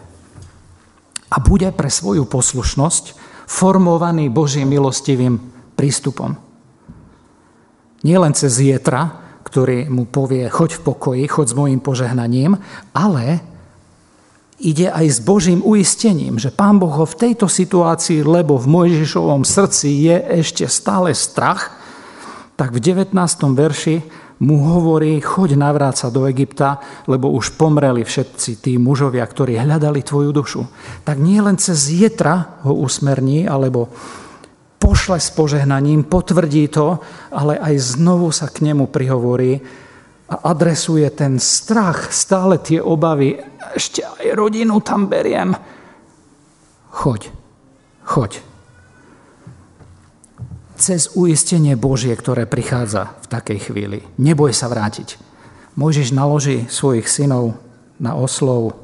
A 1.26 1.37
bude 1.42 1.68
pre 1.75 1.90
svoju 1.90 2.30
poslušnosť 2.30 3.04
formovaný 3.50 4.30
Božím 4.30 4.70
milostivým 4.70 5.38
prístupom. 5.75 6.38
Nie 8.06 8.23
len 8.23 8.30
cez 8.30 8.62
Jetra, 8.62 9.11
ktorý 9.42 9.90
mu 9.90 10.06
povie, 10.06 10.46
choď 10.46 10.78
v 10.78 10.85
pokoji, 10.87 11.23
choď 11.26 11.46
s 11.50 11.58
mojim 11.58 11.80
požehnaním, 11.82 12.58
ale 12.94 13.42
ide 14.60 14.88
aj 14.88 15.06
s 15.06 15.18
Božím 15.20 15.60
uistením, 15.60 16.40
že 16.40 16.54
Pán 16.54 16.80
Boh 16.80 16.92
ho 16.92 17.04
v 17.04 17.18
tejto 17.18 17.48
situácii, 17.48 18.25
lebo 18.25 18.56
v 18.56 18.66
Mojžišovom 18.66 19.44
srdci 19.44 20.08
je 20.08 20.16
ešte 20.40 20.64
stále 20.64 21.12
strach, 21.12 21.76
tak 22.56 22.72
v 22.72 22.80
19. 22.80 23.12
verši 23.52 23.96
mu 24.36 24.60
hovorí, 24.68 25.16
choď 25.20 25.56
navráca 25.56 26.12
do 26.12 26.28
Egypta, 26.28 26.80
lebo 27.08 27.32
už 27.32 27.56
pomreli 27.56 28.04
všetci 28.04 28.60
tí 28.60 28.72
mužovia, 28.76 29.25
ktorí 29.25 29.56
hľadali 29.56 30.04
tvoju 30.04 30.30
dušu. 30.32 30.62
Tak 31.04 31.16
nie 31.16 31.40
len 31.40 31.56
cez 31.56 31.88
jetra 31.88 32.60
ho 32.64 32.76
usmerní, 32.76 33.48
alebo 33.48 33.88
pošle 34.76 35.16
s 35.16 35.32
požehnaním, 35.32 36.04
potvrdí 36.04 36.68
to, 36.68 37.00
ale 37.32 37.56
aj 37.56 37.96
znovu 37.96 38.28
sa 38.28 38.52
k 38.52 38.68
nemu 38.68 38.92
prihovorí 38.92 39.56
a 40.26 40.52
adresuje 40.52 41.06
ten 41.16 41.40
strach, 41.40 42.12
stále 42.12 42.60
tie 42.60 42.82
obavy. 42.82 43.40
Ešte 43.76 44.00
aj 44.00 44.33
rodinu 44.33 44.80
tam 44.80 45.04
beriem. 45.12 45.52
Choď, 46.97 47.28
choď 48.09 48.40
cez 50.76 51.09
uistenie 51.16 51.75
Božie, 51.75 52.12
ktoré 52.12 52.45
prichádza 52.45 53.16
v 53.25 53.26
takej 53.33 53.59
chvíli. 53.73 53.99
Neboj 54.21 54.52
sa 54.52 54.68
vrátiť. 54.68 55.16
Môžeš 55.76 56.12
naloží 56.12 56.68
svojich 56.68 57.09
synov 57.09 57.56
na 57.97 58.16
oslov, 58.16 58.76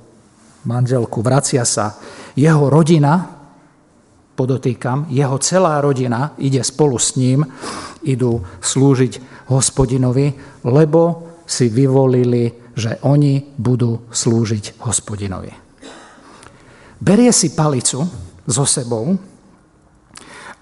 manželku, 0.64 1.20
vracia 1.20 1.64
sa. 1.68 1.96
Jeho 2.36 2.72
rodina, 2.72 3.28
podotýkam, 4.36 5.08
jeho 5.12 5.36
celá 5.40 5.80
rodina 5.84 6.32
ide 6.40 6.64
spolu 6.64 6.96
s 6.96 7.16
ním, 7.20 7.44
idú 8.04 8.40
slúžiť 8.60 9.46
hospodinovi, 9.52 10.32
lebo 10.64 11.28
si 11.44 11.68
vyvolili, 11.68 12.61
že 12.72 13.00
oni 13.04 13.56
budú 13.56 14.08
slúžiť 14.08 14.80
hospodinovi. 14.84 15.52
Berie 17.02 17.34
si 17.34 17.50
palicu 17.52 18.06
so 18.46 18.64
sebou, 18.64 19.18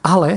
ale 0.01 0.31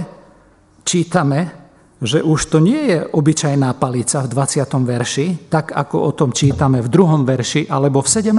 čítame, 0.84 1.64
že 2.04 2.20
už 2.20 2.52
to 2.52 2.60
nie 2.60 2.92
je 2.92 3.00
obyčajná 3.00 3.80
palica 3.80 4.20
v 4.20 4.28
20. 4.28 4.68
verši, 4.84 5.28
tak 5.48 5.72
ako 5.72 5.96
o 6.04 6.12
tom 6.12 6.36
čítame 6.36 6.84
v 6.84 6.92
druhom 6.92 7.24
verši 7.24 7.72
alebo 7.72 8.04
v 8.04 8.12
17. 8.12 8.36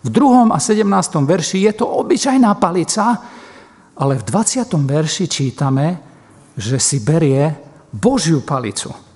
V 0.00 0.08
druhom 0.08 0.48
a 0.48 0.56
17. 0.56 0.88
verši 1.28 1.68
je 1.68 1.72
to 1.76 1.84
obyčajná 1.84 2.56
palica, 2.56 3.20
ale 4.00 4.16
v 4.16 4.24
20. 4.24 4.64
verši 4.88 5.24
čítame, 5.28 5.86
že 6.56 6.80
si 6.80 7.04
berie 7.04 7.52
Božiu 7.92 8.40
palicu. 8.40 9.09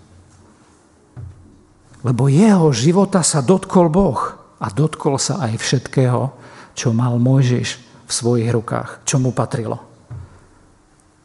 Lebo 2.05 2.29
jeho 2.29 2.69
života 2.71 3.25
sa 3.25 3.41
dotkol 3.41 3.89
Boh 3.89 4.37
a 4.61 4.69
dotkol 4.69 5.17
sa 5.17 5.41
aj 5.41 5.57
všetkého, 5.57 6.31
čo 6.77 6.93
mal 6.93 7.17
Mojžiš 7.17 7.69
v 8.05 8.13
svojich 8.13 8.53
rukách, 8.53 9.01
čo 9.09 9.17
mu 9.17 9.33
patrilo. 9.33 9.81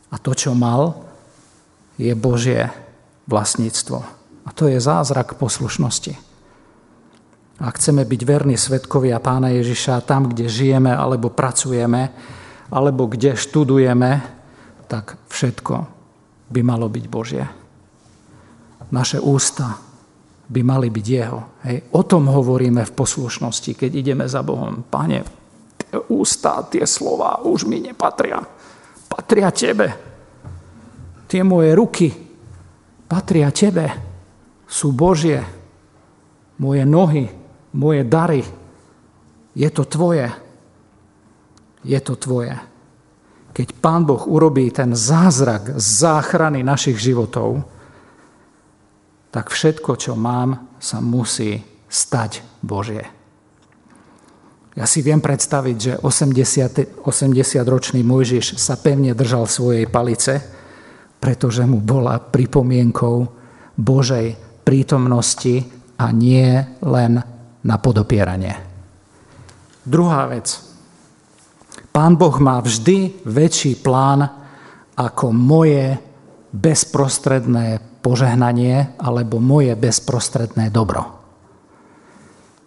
A 0.09 0.15
to, 0.15 0.31
čo 0.31 0.55
mal, 0.55 1.03
je 1.99 2.15
Božie 2.15 2.71
vlastníctvo. 3.27 3.99
A 4.47 4.49
to 4.55 4.71
je 4.71 4.79
zázrak 4.79 5.35
poslušnosti. 5.35 6.15
Ak 7.59 7.75
chceme 7.75 8.07
byť 8.07 8.21
verní 8.23 8.55
svetkovia 8.55 9.19
Pána 9.19 9.51
Ježiša 9.51 10.07
tam, 10.07 10.31
kde 10.31 10.47
žijeme 10.47 10.95
alebo 10.95 11.27
pracujeme, 11.27 12.15
alebo 12.71 13.11
kde 13.11 13.35
študujeme, 13.35 14.23
tak 14.87 15.19
všetko 15.27 15.75
by 16.49 16.61
malo 16.63 16.87
byť 16.87 17.05
Božie. 17.11 17.45
Naše 18.89 19.19
ústa 19.21 19.88
by 20.49 20.62
mali 20.65 20.89
byť 20.89 21.05
Jeho. 21.05 21.39
Hej. 21.69 21.77
O 21.93 22.01
tom 22.03 22.25
hovoríme 22.29 22.81
v 22.81 22.95
poslušnosti, 22.97 23.77
keď 23.77 23.91
ideme 23.93 24.25
za 24.25 24.41
Bohom. 24.41 24.81
Pane, 24.89 25.21
tie 25.77 25.97
ústa, 26.09 26.65
tie 26.65 26.89
slova 26.89 27.45
už 27.45 27.69
mi 27.69 27.77
nepatria. 27.79 28.41
Patria 29.05 29.53
Tebe. 29.53 29.88
Tie 31.29 31.45
moje 31.45 31.77
ruky 31.77 32.29
patria 33.09 33.49
Tebe, 33.49 33.89
sú 34.69 34.93
Božie. 34.93 35.41
Moje 36.62 36.85
nohy, 36.85 37.25
moje 37.73 38.05
dary, 38.05 38.45
je 39.57 39.69
to 39.73 39.89
Tvoje. 39.89 40.29
Je 41.81 41.97
to 42.05 42.13
Tvoje. 42.13 42.53
Keď 43.49 43.67
Pán 43.81 44.05
Boh 44.05 44.21
urobí 44.29 44.69
ten 44.69 44.93
zázrak 44.93 45.73
záchrany 45.81 46.62
našich 46.62 47.01
životov, 47.01 47.65
tak 49.29 49.53
všetko, 49.53 49.91
čo 49.97 50.13
mám, 50.17 50.77
sa 50.81 51.01
musí 51.01 51.61
stať 51.89 52.41
Božie. 52.61 53.05
Ja 54.77 54.85
si 54.87 55.03
viem 55.03 55.19
predstaviť, 55.19 55.77
že 55.77 55.93
80, 55.99 57.03
80-ročný 57.03 57.99
Mojžiš 58.05 58.55
sa 58.55 58.79
pevne 58.79 59.11
držal 59.11 59.49
svojej 59.49 59.89
palice, 59.91 60.39
pretože 61.19 61.67
mu 61.67 61.83
bola 61.83 62.21
pripomienkou 62.21 63.17
Božej 63.75 64.39
prítomnosti 64.63 65.67
a 65.99 66.15
nie 66.15 66.55
len 66.79 67.19
na 67.59 67.75
podopieranie. 67.75 68.55
Druhá 69.83 70.31
vec. 70.31 70.47
Pán 71.91 72.15
Boh 72.15 72.37
má 72.39 72.61
vždy 72.63 73.25
väčší 73.27 73.81
plán 73.83 74.23
ako 74.95 75.33
moje 75.35 75.97
bezprostredné 76.53 77.88
požehnanie 77.99 78.95
alebo 78.99 79.38
moje 79.43 79.75
bezprostredné 79.75 80.71
dobro. 80.71 81.19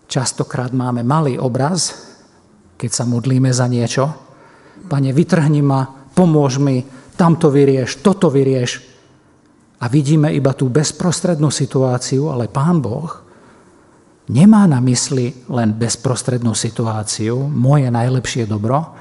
Častokrát 0.09 0.77
máme 0.77 1.01
malý 1.01 1.41
obraz, 1.41 1.97
keď 2.77 2.91
sa 2.93 3.05
modlíme 3.09 3.49
za 3.49 3.65
niečo. 3.65 4.13
Pane, 4.91 5.15
vytrhni 5.15 5.65
ma, 5.65 5.89
pomôž 6.13 6.61
mi, 6.61 6.85
tamto 7.17 7.49
vyrieš, 7.49 8.05
toto 8.05 8.29
vyrieš. 8.29 8.85
A 9.83 9.89
vidíme 9.89 10.29
iba 10.31 10.53
tú 10.53 10.69
bezprostrednú 10.69 11.49
situáciu, 11.49 12.29
ale 12.29 12.53
Pán 12.53 12.85
Boh 12.85 13.09
nemá 14.31 14.69
na 14.69 14.79
mysli 14.85 15.33
len 15.51 15.75
bezprostrednú 15.75 16.55
situáciu, 16.55 17.49
moje 17.49 17.91
najlepšie 17.91 18.47
dobro, 18.47 18.95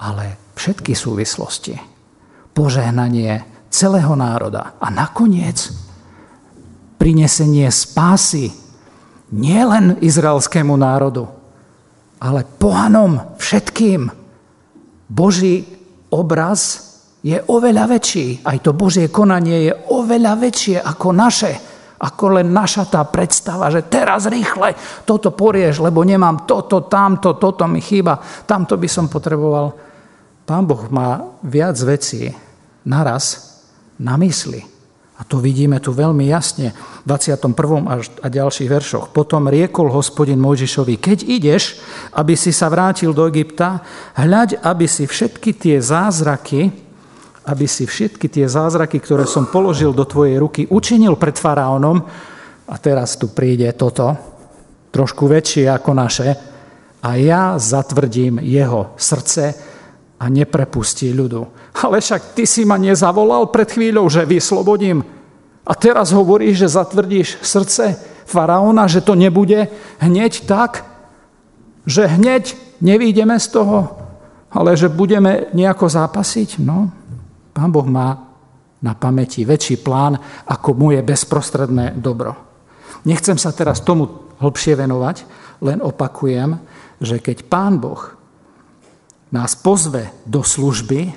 ale 0.00 0.52
všetky 0.56 0.96
súvislosti. 0.96 1.76
Požehnanie 2.56 3.55
celého 3.76 4.16
národa 4.16 4.80
a 4.80 4.88
nakoniec 4.88 5.68
prinesenie 6.96 7.68
spásy 7.68 8.48
nielen 9.36 10.00
izraelskému 10.00 10.72
národu, 10.80 11.28
ale 12.16 12.48
pohanom 12.56 13.36
všetkým. 13.36 14.08
Boží 15.06 15.68
obraz 16.08 16.82
je 17.20 17.36
oveľa 17.36 17.84
väčší. 17.92 18.42
Aj 18.48 18.56
to 18.64 18.72
Božie 18.72 19.12
konanie 19.12 19.70
je 19.70 19.72
oveľa 19.92 20.32
väčšie 20.40 20.76
ako 20.80 21.08
naše. 21.12 21.52
Ako 21.96 22.40
len 22.40 22.52
naša 22.52 22.92
tá 22.92 23.00
predstava, 23.08 23.72
že 23.72 23.88
teraz 23.88 24.28
rýchle 24.28 24.76
toto 25.08 25.32
porieš, 25.32 25.80
lebo 25.80 26.04
nemám 26.04 26.44
toto, 26.44 26.84
tamto, 26.84 27.40
toto 27.40 27.64
mi 27.64 27.80
chýba, 27.80 28.20
tamto 28.44 28.76
by 28.76 28.88
som 28.88 29.08
potreboval. 29.08 29.72
Pán 30.44 30.68
Boh 30.68 30.92
má 30.92 31.24
viac 31.40 31.76
vecí 31.80 32.28
naraz 32.84 33.55
na 34.00 34.16
mysli. 34.20 34.76
A 35.16 35.24
to 35.24 35.40
vidíme 35.40 35.80
tu 35.80 35.96
veľmi 35.96 36.28
jasne 36.28 36.76
v 36.76 37.08
21. 37.08 37.56
až 37.88 38.12
a 38.20 38.28
ďalších 38.28 38.68
veršoch. 38.68 39.04
Potom 39.16 39.48
riekol 39.48 39.88
hospodin 39.88 40.36
Mojžišovi, 40.36 41.00
keď 41.00 41.18
ideš, 41.24 41.80
aby 42.12 42.36
si 42.36 42.52
sa 42.52 42.68
vrátil 42.68 43.16
do 43.16 43.24
Egypta, 43.24 43.80
hľaď, 44.12 44.60
aby 44.60 44.84
si 44.84 45.08
všetky 45.08 45.56
tie 45.56 45.80
zázraky, 45.80 46.68
aby 47.48 47.64
si 47.64 47.88
všetky 47.88 48.28
tie 48.28 48.44
zázraky, 48.44 49.00
ktoré 49.00 49.24
som 49.24 49.48
položil 49.48 49.96
do 49.96 50.04
tvojej 50.04 50.36
ruky, 50.36 50.68
učinil 50.68 51.16
pred 51.16 51.40
faraónom. 51.40 52.04
A 52.66 52.74
teraz 52.76 53.16
tu 53.16 53.32
príde 53.32 53.72
toto, 53.72 54.12
trošku 54.92 55.30
väčšie 55.32 55.64
ako 55.70 55.90
naše. 55.96 56.28
A 57.00 57.16
ja 57.16 57.56
zatvrdím 57.56 58.42
jeho 58.44 58.92
srdce 59.00 59.75
a 60.16 60.24
neprepustí 60.32 61.12
ľudu. 61.12 61.44
Ale 61.84 62.00
však 62.00 62.32
ty 62.32 62.48
si 62.48 62.64
ma 62.64 62.80
nezavolal 62.80 63.52
pred 63.52 63.68
chvíľou, 63.68 64.08
že 64.08 64.24
vyslobodím. 64.24 65.04
A 65.66 65.72
teraz 65.74 66.14
hovoríš, 66.14 66.64
že 66.64 66.76
zatvrdíš 66.78 67.42
srdce 67.42 67.98
faraóna, 68.24 68.88
že 68.88 69.04
to 69.04 69.12
nebude 69.14 69.68
hneď 70.00 70.46
tak, 70.48 70.86
že 71.86 72.08
hneď 72.08 72.56
nevídeme 72.80 73.36
z 73.36 73.46
toho, 73.52 73.78
ale 74.50 74.74
že 74.74 74.88
budeme 74.88 75.52
nejako 75.52 75.86
zápasiť. 75.86 76.62
No, 76.64 76.90
Pán 77.52 77.70
Boh 77.70 77.86
má 77.86 78.16
na 78.80 78.92
pamäti 78.96 79.44
väčší 79.44 79.80
plán, 79.80 80.16
ako 80.48 80.74
mu 80.76 80.88
je 80.96 81.00
bezprostredné 81.04 81.98
dobro. 81.98 82.32
Nechcem 83.04 83.36
sa 83.36 83.52
teraz 83.52 83.84
tomu 83.84 84.32
hlbšie 84.40 84.76
venovať, 84.76 85.16
len 85.62 85.78
opakujem, 85.80 86.56
že 87.00 87.20
keď 87.20 87.46
Pán 87.48 87.78
Boh 87.80 88.15
nás 89.36 89.52
pozve 89.52 90.08
do 90.24 90.40
služby, 90.40 91.12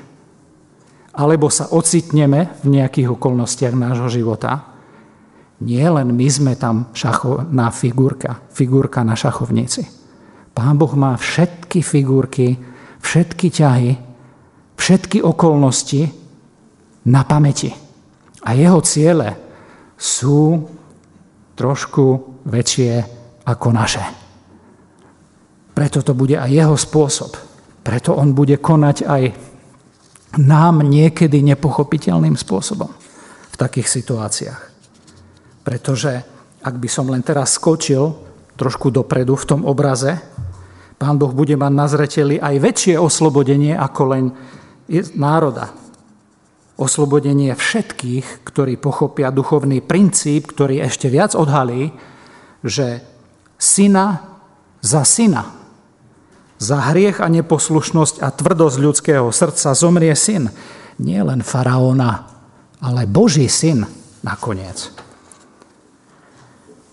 alebo 1.15 1.47
sa 1.47 1.71
ocitneme 1.71 2.51
v 2.59 2.79
nejakých 2.79 3.15
okolnostiach 3.15 3.75
nášho 3.75 4.11
života, 4.11 4.67
nie 5.59 5.83
len 5.83 6.15
my 6.15 6.27
sme 6.27 6.53
tam 6.55 6.91
šachovná 6.95 7.71
figurka, 7.75 8.39
figurka 8.51 9.03
na 9.03 9.15
šachovnici. 9.15 9.83
Pán 10.55 10.79
Boh 10.79 10.91
má 10.95 11.15
všetky 11.19 11.83
figurky, 11.83 12.55
všetky 13.03 13.47
ťahy, 13.51 13.91
všetky 14.79 15.19
okolnosti, 15.19 16.19
na 17.09 17.23
pamäti. 17.23 17.71
A 18.43 18.55
jeho 18.55 18.79
ciele 18.83 19.35
sú 19.95 20.67
trošku 21.55 22.39
väčšie 22.47 22.91
ako 23.43 23.67
naše. 23.71 24.03
Preto 25.75 26.03
to 26.03 26.11
bude 26.15 26.35
aj 26.35 26.47
jeho 26.51 26.75
spôsob. 26.75 27.48
Preto 27.89 28.13
on 28.13 28.37
bude 28.37 28.61
konať 28.61 28.97
aj 29.09 29.23
nám 30.37 30.85
niekedy 30.85 31.41
nepochopiteľným 31.41 32.37
spôsobom 32.37 32.93
v 33.49 33.55
takých 33.57 33.89
situáciách. 33.89 34.61
Pretože 35.65 36.21
ak 36.61 36.75
by 36.77 36.85
som 36.85 37.09
len 37.09 37.25
teraz 37.25 37.57
skočil 37.57 38.13
trošku 38.53 38.93
dopredu 38.93 39.33
v 39.33 39.47
tom 39.49 39.65
obraze, 39.65 40.21
Pán 41.01 41.17
Boh 41.17 41.33
bude 41.33 41.57
mať 41.57 41.73
na 41.73 41.87
zreteli 41.89 42.37
aj 42.37 42.61
väčšie 42.61 42.95
oslobodenie 43.01 43.73
ako 43.73 44.01
len 44.13 44.25
národa, 45.17 45.73
oslobodenie 46.77 47.57
všetkých, 47.57 48.45
ktorí 48.45 48.77
pochopia 48.77 49.33
duchovný 49.33 49.81
princíp, 49.81 50.53
ktorý 50.53 50.85
ešte 50.85 51.09
viac 51.09 51.33
odhalí, 51.33 51.89
že 52.61 53.01
syna 53.57 54.37
za 54.85 55.01
syna, 55.01 55.58
za 56.59 56.91
hriech 56.91 57.23
a 57.23 57.31
neposlušnosť 57.31 58.19
a 58.19 58.29
tvrdosť 58.35 58.77
ľudského 58.77 59.27
srdca 59.31 59.71
zomrie 59.71 60.13
syn. 60.13 60.51
Nie 60.99 61.23
len 61.23 61.39
faraóna, 61.39 62.27
ale 62.83 63.07
Boží 63.07 63.47
syn 63.47 63.87
nakoniec. 64.21 64.91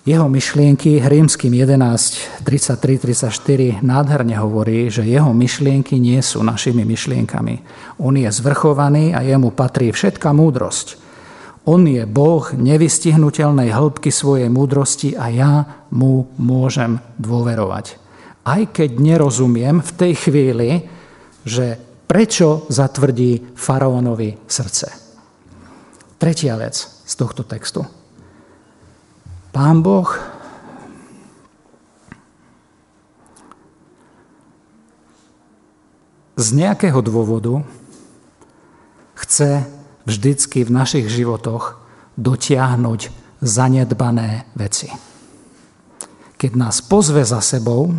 Jeho 0.07 0.31
myšlienky 0.31 1.03
Rímským 1.03 1.51
11, 1.51 2.47
33-34 2.47 3.83
nádherne 3.83 4.39
hovorí, 4.39 4.87
že 4.87 5.03
jeho 5.03 5.35
myšlienky 5.35 5.99
nie 5.99 6.23
sú 6.23 6.47
našimi 6.47 6.87
myšlienkami. 6.87 7.67
On 7.99 8.15
je 8.15 8.31
zvrchovaný 8.31 9.19
a 9.19 9.27
jemu 9.27 9.51
patrí 9.51 9.91
všetká 9.91 10.31
múdrosť. 10.31 10.95
On 11.67 11.83
je 11.83 12.07
Boh 12.07 12.47
nevystihnutelnej 12.55 13.75
hĺbky 13.75 14.15
svojej 14.15 14.47
múdrosti 14.47 15.19
a 15.19 15.27
ja 15.27 15.53
mu 15.91 16.31
môžem 16.39 17.03
dôverovať. 17.19 18.06
Aj 18.47 18.63
keď 18.71 19.03
nerozumiem 19.03 19.83
v 19.83 19.91
tej 19.99 20.13
chvíli, 20.15 20.87
že 21.43 21.75
prečo 22.07 22.63
zatvrdí 22.71 23.59
faraónovi 23.59 24.47
srdce. 24.47 24.87
Tretia 26.17 26.55
vec 26.55 26.79
z 26.79 27.13
tohto 27.19 27.43
textu. 27.43 27.83
Pán 29.51 29.83
Boh 29.83 30.07
z 36.39 36.47
nejakého 36.55 37.03
dôvodu 37.03 37.67
chce 39.19 39.67
vždycky 40.07 40.63
v 40.63 40.71
našich 40.71 41.07
životoch 41.11 41.83
dotiahnuť 42.15 43.01
zanedbané 43.43 44.47
veci. 44.55 44.89
Keď 46.37 46.53
nás 46.55 46.85
pozve 46.85 47.25
za 47.25 47.41
sebou, 47.41 47.97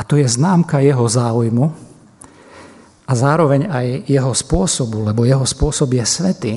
a 0.00 0.04
to 0.08 0.16
je 0.16 0.24
známka 0.24 0.80
jeho 0.80 1.04
záujmu, 1.04 1.90
a 3.10 3.12
zároveň 3.18 3.66
aj 3.66 3.86
jeho 4.06 4.30
spôsobu, 4.30 5.02
lebo 5.10 5.26
jeho 5.26 5.42
spôsob 5.42 5.98
je 5.98 6.06
svetý, 6.06 6.54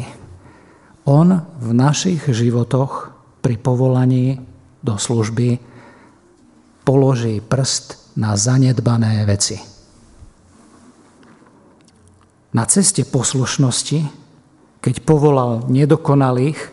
on 1.09 1.41
v 1.57 1.69
našich 1.73 2.29
životoch 2.29 3.09
pri 3.41 3.57
povolaní 3.57 4.37
do 4.85 4.93
služby 4.93 5.57
položí 6.85 7.41
prst 7.41 8.13
na 8.21 8.37
zanedbané 8.37 9.25
veci. 9.25 9.57
Na 12.53 12.69
ceste 12.69 13.01
poslušnosti, 13.01 13.99
keď 14.77 14.95
povolal 15.01 15.65
nedokonalých 15.73 16.69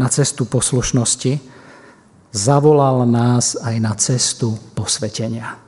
na 0.00 0.08
cestu 0.08 0.48
poslušnosti, 0.48 1.36
zavolal 2.32 3.04
nás 3.04 3.60
aj 3.60 3.76
na 3.76 3.92
cestu 4.00 4.56
posvetenia. 4.72 5.67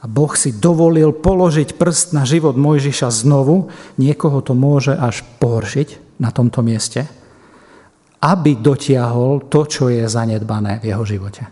A 0.00 0.08
Boh 0.08 0.32
si 0.32 0.56
dovolil 0.56 1.12
položiť 1.12 1.76
prst 1.76 2.16
na 2.16 2.24
život 2.24 2.56
Mojžiša 2.56 3.12
znovu. 3.12 3.68
Niekoho 4.00 4.40
to 4.40 4.56
môže 4.56 4.96
až 4.96 5.20
pohoršiť 5.38 6.20
na 6.20 6.32
tomto 6.32 6.64
mieste– 6.64 7.04
aby 8.20 8.60
dotiahol 8.60 9.48
to, 9.48 9.64
čo 9.64 9.88
je 9.88 10.04
zanedbané 10.04 10.76
v 10.84 10.92
jeho 10.92 11.04
živote. 11.08 11.42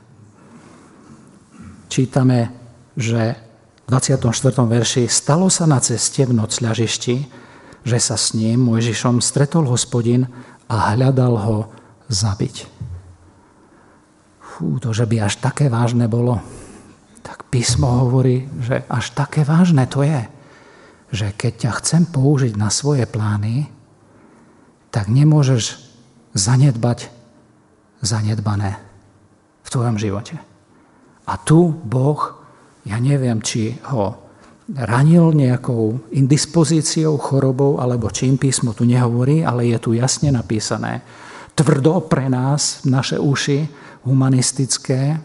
Čítame, 1.88 2.52
že 2.92 3.40
v 3.88 3.96
24. 3.96 4.20
verši 4.68 5.08
stalo 5.08 5.48
sa 5.48 5.64
na 5.64 5.80
ceste 5.80 6.28
v 6.28 6.36
noc 6.36 6.52
ľažišti, 6.60 7.16
že 7.88 7.96
sa 7.96 8.20
s 8.20 8.36
ním, 8.36 8.68
Mojžišom, 8.68 9.24
stretol 9.24 9.64
hospodin 9.64 10.28
a 10.68 10.92
hľadal 10.92 11.34
ho 11.40 11.56
zabiť. 12.12 12.68
Fú, 14.44 14.76
to, 14.76 14.92
že 14.92 15.08
by 15.08 15.24
až 15.24 15.40
také 15.40 15.72
vážne 15.72 16.04
bolo, 16.04 16.44
tak 17.28 17.44
písmo 17.52 18.08
hovorí, 18.08 18.48
že 18.64 18.88
až 18.88 19.12
také 19.12 19.44
vážne 19.44 19.84
to 19.84 20.00
je, 20.00 20.24
že 21.12 21.36
keď 21.36 21.52
ťa 21.68 21.72
chcem 21.84 22.02
použiť 22.08 22.56
na 22.56 22.72
svoje 22.72 23.04
plány, 23.04 23.68
tak 24.88 25.12
nemôžeš 25.12 25.76
zanedbať 26.32 27.12
zanedbané 28.00 28.80
v 29.60 29.68
tvojom 29.68 30.00
živote. 30.00 30.40
A 31.28 31.36
tu 31.36 31.68
Boh, 31.68 32.40
ja 32.88 32.96
neviem, 32.96 33.44
či 33.44 33.76
ho 33.92 34.16
ranil 34.72 35.36
nejakou 35.36 36.08
indispozíciou, 36.08 37.20
chorobou, 37.20 37.76
alebo 37.76 38.08
čím 38.08 38.40
písmo 38.40 38.72
tu 38.72 38.88
nehovorí, 38.88 39.44
ale 39.44 39.68
je 39.68 39.76
tu 39.76 39.90
jasne 39.92 40.32
napísané. 40.32 41.04
Tvrdo 41.52 42.08
pre 42.08 42.32
nás, 42.32 42.88
naše 42.88 43.20
uši 43.20 43.68
humanistické, 44.08 45.20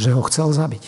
že 0.00 0.16
ho 0.16 0.24
chcel 0.24 0.48
zabiť. 0.56 0.84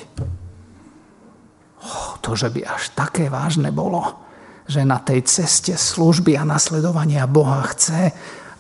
Oh, 1.85 2.17
to, 2.25 2.33
že 2.33 2.49
by 2.49 2.65
až 2.65 2.97
také 2.97 3.29
vážne 3.29 3.69
bolo, 3.69 4.17
že 4.65 4.87
na 4.87 4.97
tej 5.03 5.27
ceste 5.29 5.77
služby 5.77 6.39
a 6.39 6.49
nasledovania 6.49 7.29
Boha 7.29 7.61
chce, 7.69 8.15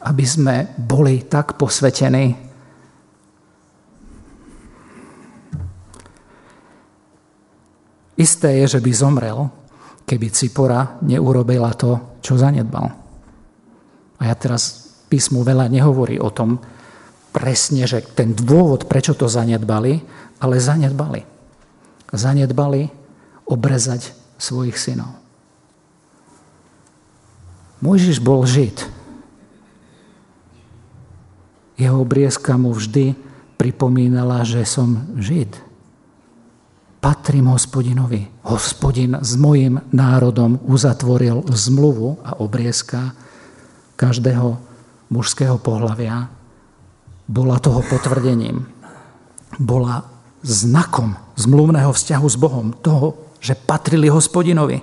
aby 0.05 0.25
sme 0.27 0.75
boli 0.77 1.25
tak 1.25 1.57
posvetení. 1.57 2.35
Isté 8.19 8.61
je, 8.62 8.77
že 8.77 8.81
by 8.83 8.91
zomrel, 8.93 9.38
keby 10.05 10.29
Cipora 10.35 11.01
neurobila 11.01 11.73
to, 11.73 12.21
čo 12.21 12.37
zanedbal. 12.37 12.87
A 14.19 14.23
ja 14.29 14.35
teraz 14.37 14.93
písmu 15.09 15.43
veľa 15.43 15.67
nehovorí 15.71 16.19
o 16.21 16.31
tom 16.31 16.59
presne, 17.33 17.88
že 17.88 18.05
ten 18.12 18.37
dôvod, 18.37 18.87
prečo 18.87 19.17
to 19.17 19.27
zanedbali, 19.27 20.05
ale 20.42 20.59
zanedbali. 20.59 21.22
Zanedbali 22.11 22.90
obrezať 23.46 24.11
svojich 24.42 24.74
synov. 24.74 25.14
Mojžiš 27.78 28.18
bol 28.18 28.42
žid. 28.46 28.83
Jeho 31.78 32.02
obriezka 32.02 32.59
mu 32.59 32.74
vždy 32.74 33.14
pripomínala, 33.59 34.42
že 34.42 34.66
som 34.66 35.14
žid. 35.18 35.55
patrím 37.02 37.50
hospodinovi. 37.50 38.31
Hospodin 38.46 39.18
s 39.18 39.35
mojim 39.35 39.83
národom 39.90 40.62
uzatvoril 40.62 41.42
zmluvu 41.50 42.22
a 42.22 42.38
obriezka 42.38 43.11
každého 43.98 44.55
mužského 45.11 45.59
pohľavia. 45.59 46.31
Bola 47.26 47.59
toho 47.59 47.83
potvrdením. 47.83 48.62
Bola 49.59 50.12
znakom 50.42 51.14
zmluvného 51.38 51.90
vzťahu 51.94 52.26
s 52.26 52.37
Bohom, 52.37 52.74
toho, 52.74 53.18
že 53.38 53.59
patrili 53.59 54.11
hospodinovi. 54.11 54.83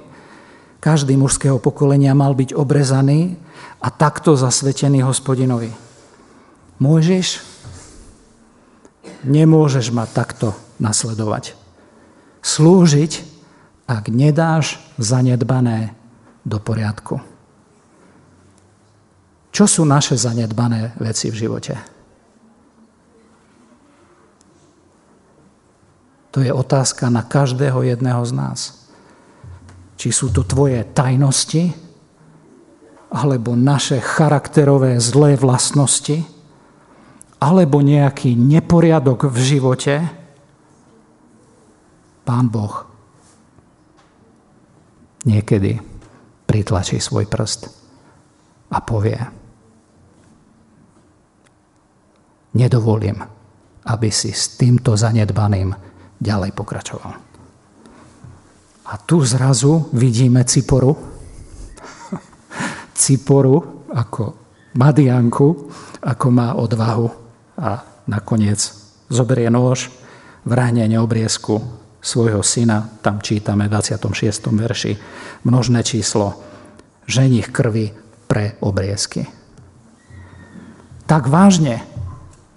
Každý 0.80 1.20
mužského 1.20 1.60
pokolenia 1.60 2.16
mal 2.16 2.32
byť 2.36 2.56
obrezaný 2.56 3.36
a 3.84 3.92
takto 3.92 4.40
zasvetený 4.40 5.04
hospodinovi. 5.04 5.76
Môžeš? 6.80 7.44
Nemôžeš 9.28 9.92
ma 9.92 10.08
takto 10.08 10.56
nasledovať 10.80 11.60
slúžiť, 12.42 13.12
ak 13.90 14.14
nedáš 14.14 14.78
zanedbané 15.02 15.98
do 16.46 16.62
poriadku. 16.62 17.20
Čo 19.50 19.66
sú 19.66 19.82
naše 19.84 20.14
zanedbané 20.14 20.94
veci 21.02 21.34
v 21.34 21.36
živote? 21.36 21.74
To 26.32 26.46
je 26.46 26.54
otázka 26.54 27.10
na 27.10 27.26
každého 27.26 27.82
jedného 27.82 28.22
z 28.26 28.32
nás. 28.38 28.60
Či 29.98 30.10
sú 30.14 30.28
to 30.30 30.46
tvoje 30.46 30.86
tajnosti, 30.94 31.74
alebo 33.10 33.58
naše 33.58 33.98
charakterové 33.98 35.02
zlé 35.02 35.34
vlastnosti, 35.34 36.22
alebo 37.42 37.82
nejaký 37.82 38.38
neporiadok 38.38 39.32
v 39.34 39.38
živote, 39.42 39.96
Pán 42.22 42.46
Boh 42.54 42.86
niekedy 45.26 45.82
pritlačí 46.46 47.02
svoj 47.02 47.26
prst 47.26 47.66
a 48.70 48.78
povie, 48.86 49.18
nedovolím, 52.54 53.18
aby 53.90 54.10
si 54.14 54.30
s 54.30 54.62
týmto 54.62 54.94
zanedbaným 54.94 55.89
ďalej 56.20 56.52
pokračoval. 56.54 57.14
A 58.90 58.94
tu 59.06 59.22
zrazu 59.24 59.88
vidíme 59.96 60.44
Ciporu, 60.44 60.94
Ciporu 63.00 63.88
ako 63.90 64.24
Madianku, 64.78 65.48
ako 66.04 66.28
má 66.30 66.54
odvahu 66.54 67.10
a 67.58 67.82
nakoniec 68.06 68.60
zoberie 69.10 69.50
nôž, 69.50 69.90
vrahne 70.46 70.86
neobriezku 70.86 71.58
svojho 72.00 72.40
syna, 72.46 72.88
tam 73.04 73.20
čítame 73.20 73.68
v 73.68 73.76
26. 73.76 74.56
verši, 74.56 74.94
množné 75.44 75.84
číslo, 75.84 76.38
ženich 77.10 77.52
krvi 77.52 77.92
pre 78.30 78.56
obriezky. 78.64 79.28
Tak 81.10 81.28
vážne 81.28 81.84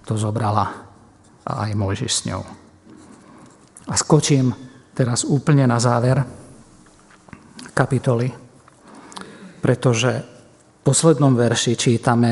to 0.05 0.15
zobrala 0.15 0.71
a 1.43 1.67
aj 1.67 1.71
Mojžiš 1.75 2.13
s 2.13 2.21
ňou. 2.29 2.62
A 3.89 3.93
skočím 3.99 4.55
teraz 4.95 5.27
úplne 5.27 5.67
na 5.67 5.81
záver 5.81 6.23
kapitoly, 7.73 8.29
pretože 9.59 10.11
v 10.13 10.79
poslednom 10.85 11.33
verši 11.33 11.73
čítame, 11.73 12.31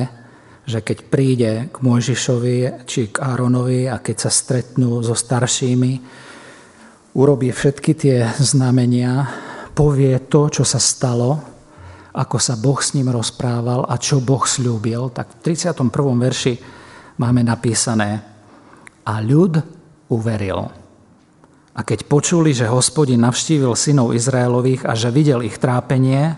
že 0.67 0.85
keď 0.85 0.97
príde 1.09 1.51
k 1.73 1.75
Mojžišovi 1.81 2.85
či 2.85 3.09
k 3.09 3.17
Áronovi 3.19 3.89
a 3.89 3.97
keď 3.99 4.15
sa 4.27 4.31
stretnú 4.31 5.01
so 5.01 5.17
staršími, 5.17 5.93
urobí 7.17 7.49
všetky 7.51 7.91
tie 7.97 8.17
znamenia, 8.39 9.27
povie 9.73 10.15
to, 10.29 10.47
čo 10.47 10.63
sa 10.63 10.79
stalo, 10.79 11.41
ako 12.11 12.37
sa 12.37 12.59
Boh 12.59 12.79
s 12.79 12.91
ním 12.93 13.09
rozprával 13.09 13.87
a 13.87 13.95
čo 13.95 14.19
Boh 14.19 14.43
slúbil, 14.43 15.09
tak 15.15 15.39
v 15.39 15.55
31. 15.55 15.89
verši 16.19 16.53
máme 17.17 17.41
napísané 17.43 18.19
a 19.07 19.13
ľud 19.23 19.57
uveril. 20.11 20.80
A 21.81 21.87
keď 21.87 22.05
počuli, 22.05 22.53
že 22.53 22.69
hospodin 22.69 23.25
navštívil 23.25 23.73
synov 23.73 24.13
Izraelových 24.13 24.85
a 24.85 24.93
že 24.93 25.09
videl 25.09 25.41
ich 25.41 25.57
trápenie, 25.57 26.37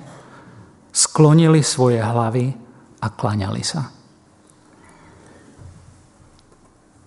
sklonili 0.87 1.59
svoje 1.59 1.99
hlavy 1.99 2.55
a 3.03 3.07
klaňali 3.11 3.59
sa. 3.59 3.91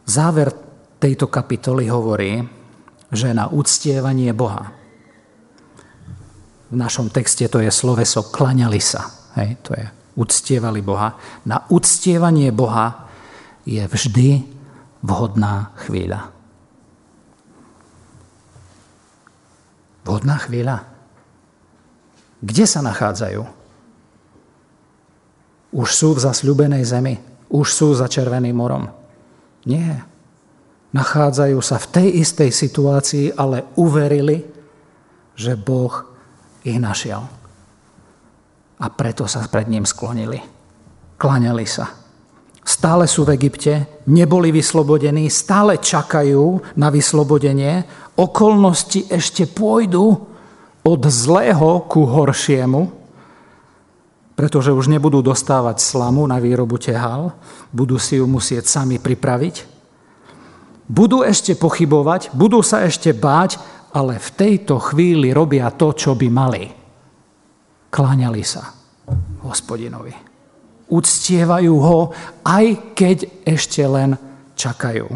Záver 0.04 0.52
tejto 1.00 1.32
kapitoly 1.32 1.88
hovorí, 1.88 2.44
že 3.08 3.32
na 3.32 3.48
uctievanie 3.48 4.36
Boha. 4.36 4.68
V 6.68 6.76
našom 6.76 7.08
texte 7.08 7.48
to 7.48 7.64
je 7.64 7.72
sloveso 7.72 8.20
klaňali 8.28 8.84
sa. 8.84 9.32
Hej, 9.40 9.64
to 9.64 9.72
je 9.72 9.86
uctievali 10.20 10.84
Boha. 10.84 11.16
Na 11.48 11.64
uctievanie 11.72 12.52
Boha 12.52 13.08
je 13.64 13.80
vždy 13.80 14.44
vhodná 15.00 15.72
chvíľa. 15.88 16.35
Vhodná 20.06 20.38
chvíľa. 20.38 20.86
Kde 22.38 22.64
sa 22.64 22.80
nachádzajú? 22.86 23.42
Už 25.74 25.88
sú 25.90 26.14
v 26.14 26.22
zasľubenej 26.22 26.86
zemi. 26.86 27.18
Už 27.50 27.66
sú 27.74 27.90
za 27.92 28.06
Červeným 28.06 28.54
morom. 28.54 28.86
Nie 29.66 30.06
nachádzajú 30.96 31.58
sa 31.60 31.76
v 31.76 31.86
tej 31.92 32.08
istej 32.24 32.50
situácii, 32.54 33.26
ale 33.36 33.68
uverili, 33.76 34.40
že 35.36 35.52
Boh 35.52 35.92
ich 36.64 36.80
našiel. 36.80 37.20
A 38.80 38.86
preto 38.88 39.28
sa 39.28 39.44
pred 39.44 39.68
ním 39.68 39.84
sklonili. 39.84 40.40
Klaňali 41.20 41.66
sa. 41.68 41.92
Stále 42.66 43.06
sú 43.06 43.22
v 43.22 43.38
Egypte, 43.38 44.02
neboli 44.10 44.50
vyslobodení, 44.50 45.30
stále 45.30 45.78
čakajú 45.78 46.74
na 46.74 46.90
vyslobodenie. 46.90 47.86
Okolnosti 48.16 49.12
ešte 49.12 49.44
pôjdu 49.44 50.16
od 50.80 51.00
zlého 51.08 51.84
ku 51.84 52.08
horšiemu, 52.08 52.88
pretože 54.36 54.72
už 54.72 54.88
nebudú 54.88 55.20
dostávať 55.20 55.80
slamu 55.80 56.24
na 56.28 56.40
výrobu 56.40 56.80
tehal, 56.80 57.36
budú 57.72 57.96
si 58.00 58.20
ju 58.20 58.24
musieť 58.28 58.68
sami 58.68 58.96
pripraviť 58.96 59.76
budú 60.86 61.26
ešte 61.26 61.58
pochybovať, 61.58 62.34
budú 62.34 62.62
sa 62.62 62.86
ešte 62.86 63.10
báť, 63.10 63.58
ale 63.94 64.22
v 64.22 64.28
tejto 64.34 64.78
chvíli 64.78 65.34
robia 65.34 65.70
to, 65.74 65.92
čo 65.94 66.14
by 66.14 66.28
mali. 66.30 66.64
Kláňali 67.90 68.42
sa 68.46 68.70
hospodinovi. 69.46 70.14
Uctievajú 70.86 71.74
ho, 71.82 72.14
aj 72.46 72.94
keď 72.94 73.42
ešte 73.42 73.82
len 73.82 74.14
čakajú. 74.54 75.06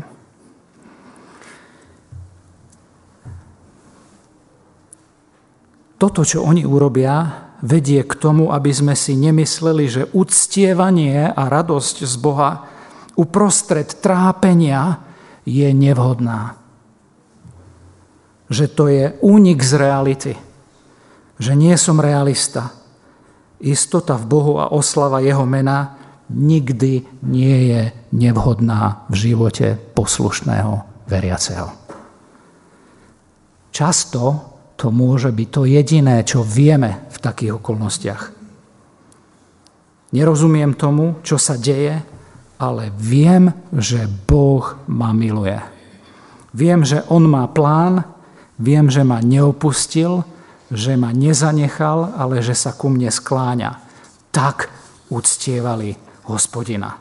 Toto, 6.00 6.24
čo 6.24 6.40
oni 6.48 6.64
urobia, 6.64 7.28
vedie 7.60 8.00
k 8.08 8.16
tomu, 8.16 8.48
aby 8.48 8.72
sme 8.72 8.96
si 8.96 9.20
nemysleli, 9.20 9.84
že 9.84 10.08
uctievanie 10.16 11.28
a 11.28 11.42
radosť 11.44 12.08
z 12.08 12.14
Boha 12.16 12.64
uprostred 13.20 14.00
trápenia 14.00 15.04
je 15.44 15.68
nevhodná. 15.76 16.56
Že 18.48 18.66
to 18.72 18.84
je 18.88 19.04
únik 19.20 19.60
z 19.60 19.72
reality. 19.76 20.32
Že 21.36 21.52
nie 21.52 21.76
som 21.76 22.00
realista. 22.00 22.72
Istota 23.60 24.16
v 24.16 24.24
Bohu 24.24 24.56
a 24.56 24.72
oslava 24.72 25.20
Jeho 25.20 25.44
mena 25.44 26.00
nikdy 26.32 27.04
nie 27.28 27.76
je 27.76 27.82
nevhodná 28.16 29.04
v 29.12 29.28
živote 29.28 29.76
poslušného 29.92 31.04
veriaceho. 31.04 31.68
Často 33.68 34.49
to 34.80 34.88
môže 34.88 35.28
byť 35.28 35.48
to 35.52 35.68
jediné, 35.68 36.24
čo 36.24 36.40
vieme 36.40 37.04
v 37.12 37.18
takých 37.20 37.60
okolnostiach. 37.60 38.22
Nerozumiem 40.16 40.72
tomu, 40.72 41.20
čo 41.20 41.36
sa 41.36 41.60
deje, 41.60 42.00
ale 42.56 42.88
viem, 42.96 43.52
že 43.76 44.08
Boh 44.08 44.80
ma 44.88 45.12
miluje. 45.12 45.60
Viem, 46.56 46.80
že 46.88 47.04
On 47.12 47.20
má 47.28 47.44
plán, 47.52 48.08
viem, 48.56 48.88
že 48.88 49.04
ma 49.04 49.20
neopustil, 49.20 50.24
že 50.72 50.96
ma 50.96 51.12
nezanechal, 51.12 52.16
ale 52.16 52.40
že 52.40 52.56
sa 52.56 52.72
ku 52.72 52.88
mne 52.88 53.12
skláňa. 53.12 53.76
Tak 54.32 54.72
uctievali 55.12 55.92
hospodina. 56.24 56.96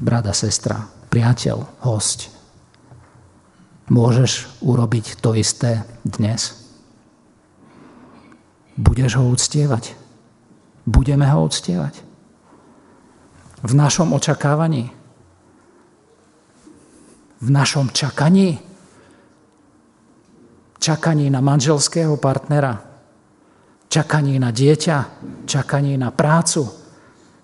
Brada, 0.00 0.34
sestra, 0.34 0.80
priateľ, 1.06 1.86
host, 1.86 2.39
môžeš 3.90 4.48
urobiť 4.62 5.18
to 5.18 5.34
isté 5.34 5.84
dnes? 6.06 6.56
Budeš 8.80 9.20
ho 9.20 9.28
uctievať? 9.28 9.98
Budeme 10.88 11.28
ho 11.28 11.44
uctievať? 11.44 12.10
v 13.62 13.72
našom 13.76 14.12
očakávaní, 14.16 14.90
v 17.40 17.48
našom 17.50 17.92
čakaní, 17.92 18.58
čakaní 20.80 21.28
na 21.28 21.40
manželského 21.40 22.16
partnera, 22.16 22.80
čakaní 23.88 24.40
na 24.40 24.48
dieťa, 24.50 24.98
čakaní 25.44 25.96
na 26.00 26.08
prácu, 26.10 26.68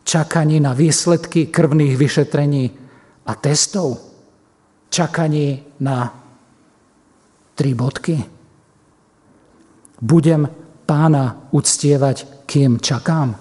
čakaní 0.05 0.61
na 0.61 0.73
výsledky 0.73 1.53
krvných 1.53 1.97
vyšetrení 1.97 2.65
a 3.27 3.33
testov, 3.37 4.01
čakaní 4.89 5.65
na 5.81 6.26
tri 7.57 7.73
bodky. 7.73 8.21
Budem 9.97 10.45
pána 10.85 11.49
uctievať, 11.51 12.45
kým 12.45 12.79
čakám. 12.79 13.33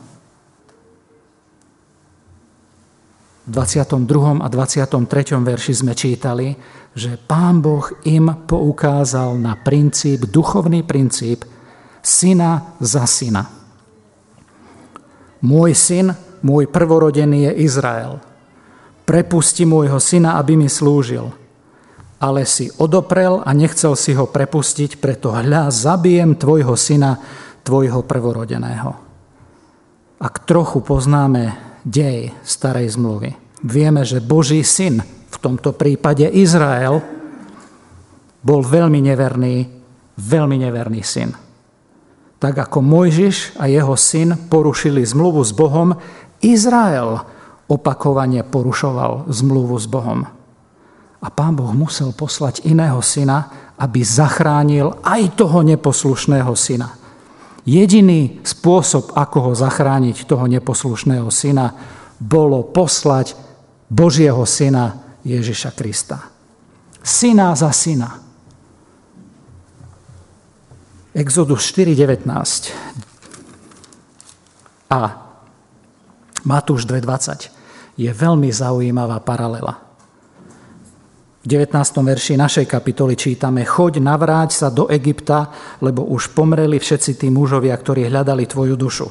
V 3.46 3.50
22. 3.54 4.42
a 4.42 4.48
23. 4.50 5.38
verši 5.38 5.74
sme 5.86 5.94
čítali, 5.94 6.58
že 6.98 7.20
pán 7.22 7.62
Boh 7.62 7.86
im 8.08 8.34
poukázal 8.50 9.38
na 9.38 9.54
princíp, 9.54 10.26
duchovný 10.26 10.82
princíp 10.82 11.46
syna 12.02 12.74
za 12.82 13.06
syna. 13.06 13.46
Môj 15.46 15.78
syn, 15.78 16.16
môj 16.42 16.66
prvorodený 16.72 17.52
je 17.52 17.70
Izrael. 17.70 18.18
Prepusti 19.06 19.62
môjho 19.62 20.02
syna, 20.02 20.42
aby 20.42 20.58
mi 20.58 20.66
slúžil. 20.66 21.45
Ale 22.26 22.42
si 22.50 22.74
odoprel 22.82 23.46
a 23.46 23.54
nechcel 23.54 23.94
si 23.94 24.18
ho 24.18 24.26
prepustiť, 24.26 24.98
preto 24.98 25.30
hľa, 25.30 25.70
zabijem 25.70 26.34
tvojho 26.34 26.74
syna, 26.74 27.22
tvojho 27.62 28.02
prvorodeného. 28.02 28.92
Ak 30.18 30.50
trochu 30.50 30.82
poznáme 30.82 31.54
dej 31.86 32.34
starej 32.42 32.98
zmluvy. 32.98 33.38
Vieme, 33.62 34.02
že 34.02 34.26
Boží 34.26 34.66
syn, 34.66 35.06
v 35.06 35.38
tomto 35.38 35.78
prípade 35.78 36.26
Izrael, 36.26 36.98
bol 38.42 38.62
veľmi 38.66 39.06
neverný, 39.06 39.70
veľmi 40.18 40.58
neverný 40.66 41.06
syn. 41.06 41.30
Tak 42.42 42.58
ako 42.70 42.82
Mojžiš 42.82 43.58
a 43.62 43.70
jeho 43.70 43.94
syn 43.94 44.50
porušili 44.50 45.06
zmluvu 45.06 45.46
s 45.46 45.54
Bohom, 45.54 45.94
Izrael 46.42 47.22
opakovane 47.70 48.42
porušoval 48.46 49.30
zmluvu 49.30 49.78
s 49.78 49.86
Bohom. 49.90 50.26
A 51.26 51.34
pán 51.34 51.58
Boh 51.58 51.74
musel 51.74 52.14
poslať 52.14 52.70
iného 52.70 53.02
syna, 53.02 53.50
aby 53.82 54.06
zachránil 54.06 55.02
aj 55.02 55.34
toho 55.34 55.66
neposlušného 55.66 56.54
syna. 56.54 56.94
Jediný 57.66 58.46
spôsob, 58.46 59.18
ako 59.18 59.50
ho 59.50 59.52
zachrániť, 59.58 60.30
toho 60.30 60.46
neposlušného 60.46 61.26
syna, 61.34 61.74
bolo 62.22 62.62
poslať 62.70 63.34
Božieho 63.90 64.46
syna 64.46 65.18
Ježiša 65.26 65.74
Krista. 65.74 66.30
Syna 67.02 67.58
za 67.58 67.74
syna. 67.74 68.22
Exodus 71.16 71.66
4.19 71.74 72.28
a 74.92 75.02
Matúš 76.46 76.86
2.20 76.86 77.50
je 77.98 78.12
veľmi 78.12 78.52
zaujímavá 78.52 79.24
paralela. 79.24 79.95
V 81.46 81.54
19. 81.54 81.78
verši 82.02 82.42
našej 82.42 82.66
kapitoly 82.66 83.14
čítame 83.14 83.62
Choď, 83.62 84.02
navráť 84.02 84.50
sa 84.50 84.74
do 84.74 84.90
Egypta, 84.90 85.54
lebo 85.78 86.02
už 86.02 86.34
pomreli 86.34 86.82
všetci 86.82 87.22
tí 87.22 87.30
mužovia, 87.30 87.78
ktorí 87.78 88.10
hľadali 88.10 88.50
tvoju 88.50 88.74
dušu. 88.74 89.08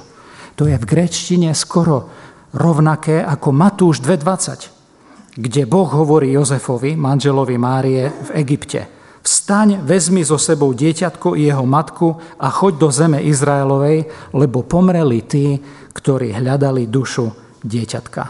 To 0.59 0.67
je 0.67 0.75
v 0.75 0.83
grečtine 0.83 1.55
skoro 1.55 2.11
rovnaké 2.51 3.23
ako 3.23 3.55
Matúš 3.55 4.03
2.20, 4.03 5.39
kde 5.39 5.63
Boh 5.63 5.87
hovorí 5.87 6.35
Jozefovi, 6.35 6.99
manželovi 6.99 7.55
Márie 7.55 8.11
v 8.11 8.31
Egypte. 8.43 8.91
Vstaň, 9.23 9.87
vezmi 9.87 10.27
so 10.27 10.35
sebou 10.35 10.75
dieťatko 10.75 11.39
i 11.39 11.47
jeho 11.47 11.63
matku 11.63 12.19
a 12.43 12.51
choď 12.51 12.73
do 12.83 12.89
zeme 12.91 13.23
Izraelovej, 13.23 14.11
lebo 14.35 14.67
pomreli 14.67 15.23
tí, 15.23 15.63
ktorí 15.95 16.35
hľadali 16.35 16.91
dušu 16.91 17.31
dieťatka. 17.63 18.23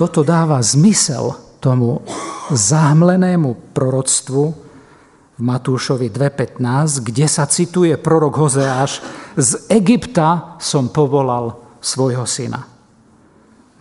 Toto 0.00 0.24
dáva 0.24 0.64
zmysel 0.64 1.47
tomu 1.58 2.02
zahmlenému 2.50 3.74
proroctvu 3.74 4.44
v 5.38 5.40
Matúšovi 5.42 6.10
2.15, 6.10 7.06
kde 7.06 7.26
sa 7.30 7.46
cituje 7.46 7.94
prorok 7.94 8.42
Hozeáš, 8.42 9.02
z 9.38 9.70
Egypta 9.70 10.58
som 10.58 10.90
povolal 10.90 11.78
svojho 11.78 12.26
syna. 12.26 12.66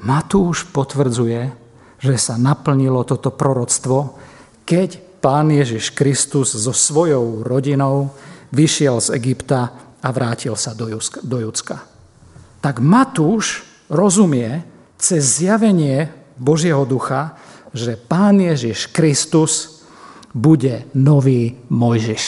Matúš 0.05 0.69
potvrdzuje, 0.69 1.49
že 1.97 2.15
sa 2.21 2.37
naplnilo 2.37 3.01
toto 3.01 3.33
proroctvo, 3.33 4.13
keď 4.61 5.01
pán 5.17 5.49
Ježiš 5.49 5.97
Kristus 5.97 6.53
so 6.53 6.69
svojou 6.69 7.41
rodinou 7.41 8.13
vyšiel 8.53 9.01
z 9.01 9.17
Egypta 9.17 9.73
a 9.97 10.07
vrátil 10.13 10.53
sa 10.53 10.77
do 10.77 11.37
Judska. 11.41 11.81
Tak 12.61 12.77
Matúš 12.77 13.65
rozumie 13.89 14.61
cez 15.01 15.41
zjavenie 15.41 16.13
Božieho 16.37 16.85
ducha, 16.85 17.33
že 17.77 17.93
Pán 17.95 18.41
Ježiš 18.41 18.89
Kristus 18.89 19.85
bude 20.33 20.89
nový 20.97 21.55
Mojžiš. 21.69 22.23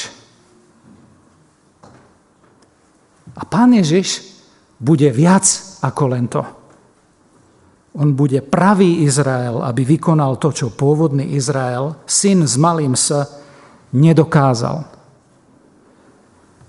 A 3.35 3.43
Pán 3.45 3.73
Ježiš 3.73 4.23
bude 4.79 5.09
viac 5.11 5.45
ako 5.83 6.03
len 6.11 6.25
to. 6.31 6.43
On 7.99 8.13
bude 8.13 8.39
pravý 8.45 9.03
Izrael, 9.03 9.59
aby 9.65 9.97
vykonal 9.97 10.37
to, 10.37 10.53
čo 10.53 10.71
pôvodný 10.71 11.35
Izrael, 11.35 11.97
syn 12.05 12.45
s 12.45 12.55
malým 12.55 12.93
s, 12.93 13.11
nedokázal. 13.91 14.85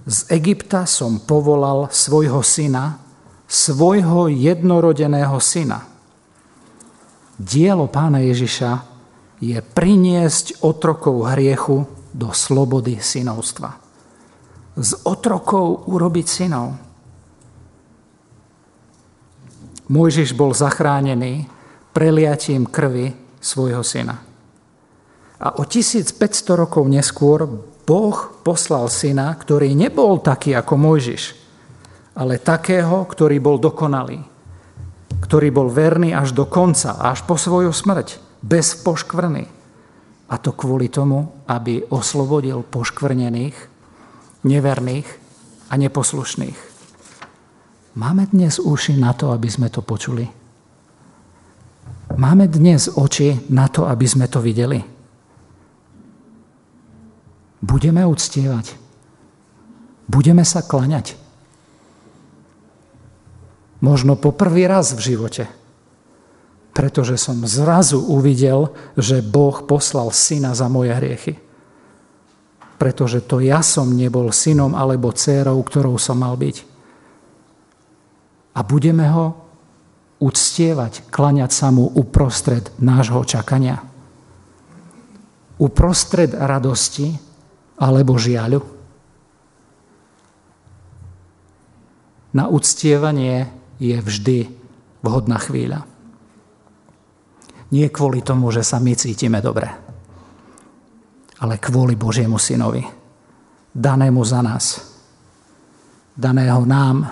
Z 0.09 0.33
Egypta 0.33 0.89
som 0.89 1.21
povolal 1.21 1.93
svojho 1.93 2.41
syna, 2.41 2.99
svojho 3.45 4.33
jednorodeného 4.33 5.37
syna. 5.39 5.90
Dielo 7.41 7.89
pána 7.89 8.21
Ježiša 8.21 8.85
je 9.41 9.57
priniesť 9.65 10.61
otrokov 10.61 11.25
hriechu 11.33 11.89
do 12.13 12.37
slobody 12.37 13.01
synovstva. 13.01 13.81
Z 14.77 15.01
otrokov 15.09 15.89
urobiť 15.89 16.27
synov. 16.29 16.77
Mojžiš 19.89 20.37
bol 20.37 20.53
zachránený 20.53 21.49
preliatím 21.97 22.69
krvi 22.69 23.17
svojho 23.41 23.81
syna. 23.81 24.21
A 25.41 25.49
o 25.57 25.65
1500 25.65 26.21
rokov 26.61 26.85
neskôr 26.93 27.49
Boh 27.89 28.19
poslal 28.45 28.93
syna, 28.93 29.33
ktorý 29.33 29.73
nebol 29.73 30.21
taký 30.21 30.53
ako 30.53 30.77
Mojžiš, 30.77 31.23
ale 32.21 32.37
takého, 32.37 33.09
ktorý 33.09 33.41
bol 33.41 33.57
dokonalý 33.57 34.30
ktorý 35.21 35.49
bol 35.53 35.69
verný 35.69 36.17
až 36.17 36.33
do 36.33 36.49
konca, 36.49 36.97
až 36.97 37.23
po 37.29 37.37
svoju 37.37 37.71
smrť, 37.71 38.21
bez 38.41 38.77
poškvrny. 38.81 39.45
A 40.31 40.35
to 40.39 40.55
kvôli 40.55 40.89
tomu, 40.89 41.45
aby 41.51 41.85
oslobodil 41.91 42.63
poškvrnených, 42.63 43.57
neverných 44.47 45.09
a 45.71 45.75
neposlušných. 45.77 46.59
Máme 47.99 48.31
dnes 48.31 48.63
uši 48.63 48.95
na 48.97 49.11
to, 49.13 49.35
aby 49.35 49.51
sme 49.51 49.67
to 49.69 49.83
počuli? 49.83 50.25
Máme 52.17 52.47
dnes 52.51 52.91
oči 52.91 53.51
na 53.51 53.71
to, 53.71 53.87
aby 53.87 54.07
sme 54.07 54.27
to 54.27 54.43
videli? 54.43 54.83
Budeme 57.61 58.03
uctievať. 58.07 58.79
Budeme 60.11 60.43
sa 60.43 60.65
klaňať. 60.65 61.15
Možno 63.81 64.13
po 64.17 64.31
prvý 64.37 64.69
raz 64.69 64.93
v 64.93 65.01
živote. 65.01 65.49
Pretože 66.77 67.17
som 67.17 67.49
zrazu 67.49 67.99
uvidel, 67.99 68.71
že 68.95 69.25
Boh 69.25 69.65
poslal 69.65 70.13
syna 70.13 70.53
za 70.53 70.69
moje 70.69 70.93
hriechy. 70.93 71.35
Pretože 72.77 73.25
to 73.25 73.41
ja 73.41 73.61
som 73.61 73.93
nebol 73.93 74.33
synom 74.33 74.77
alebo 74.77 75.13
dcérou, 75.13 75.61
ktorou 75.61 75.97
som 75.97 76.21
mal 76.21 76.37
byť. 76.37 76.57
A 78.57 78.61
budeme 78.65 79.09
ho 79.09 79.37
uctievať, 80.21 81.09
klaňať 81.09 81.51
sa 81.51 81.73
mu 81.73 81.89
uprostred 81.97 82.69
nášho 82.77 83.25
čakania. 83.25 83.81
Uprostred 85.61 86.37
radosti 86.37 87.17
alebo 87.81 88.21
žiaľu. 88.21 88.61
Na 92.37 92.47
uctievanie 92.47 93.60
je 93.81 93.97
vždy 93.97 94.39
vhodná 95.01 95.41
chvíľa. 95.41 95.89
Nie 97.73 97.89
kvôli 97.89 98.21
tomu, 98.21 98.53
že 98.53 98.61
sa 98.61 98.77
my 98.77 98.93
cítime 98.93 99.41
dobre, 99.41 99.67
ale 101.41 101.55
kvôli 101.57 101.97
Božiemu 101.97 102.37
synovi, 102.37 102.85
danému 103.73 104.21
za 104.27 104.45
nás, 104.45 104.65
daného 106.13 106.63
nám. 106.69 107.09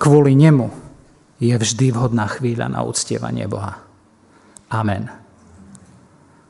Kvôli 0.00 0.32
nemu 0.32 0.68
je 1.40 1.52
vždy 1.56 1.92
vhodná 1.92 2.28
chvíľa 2.28 2.72
na 2.72 2.80
uctievanie 2.84 3.48
Boha. 3.48 3.80
Amen. 4.72 5.19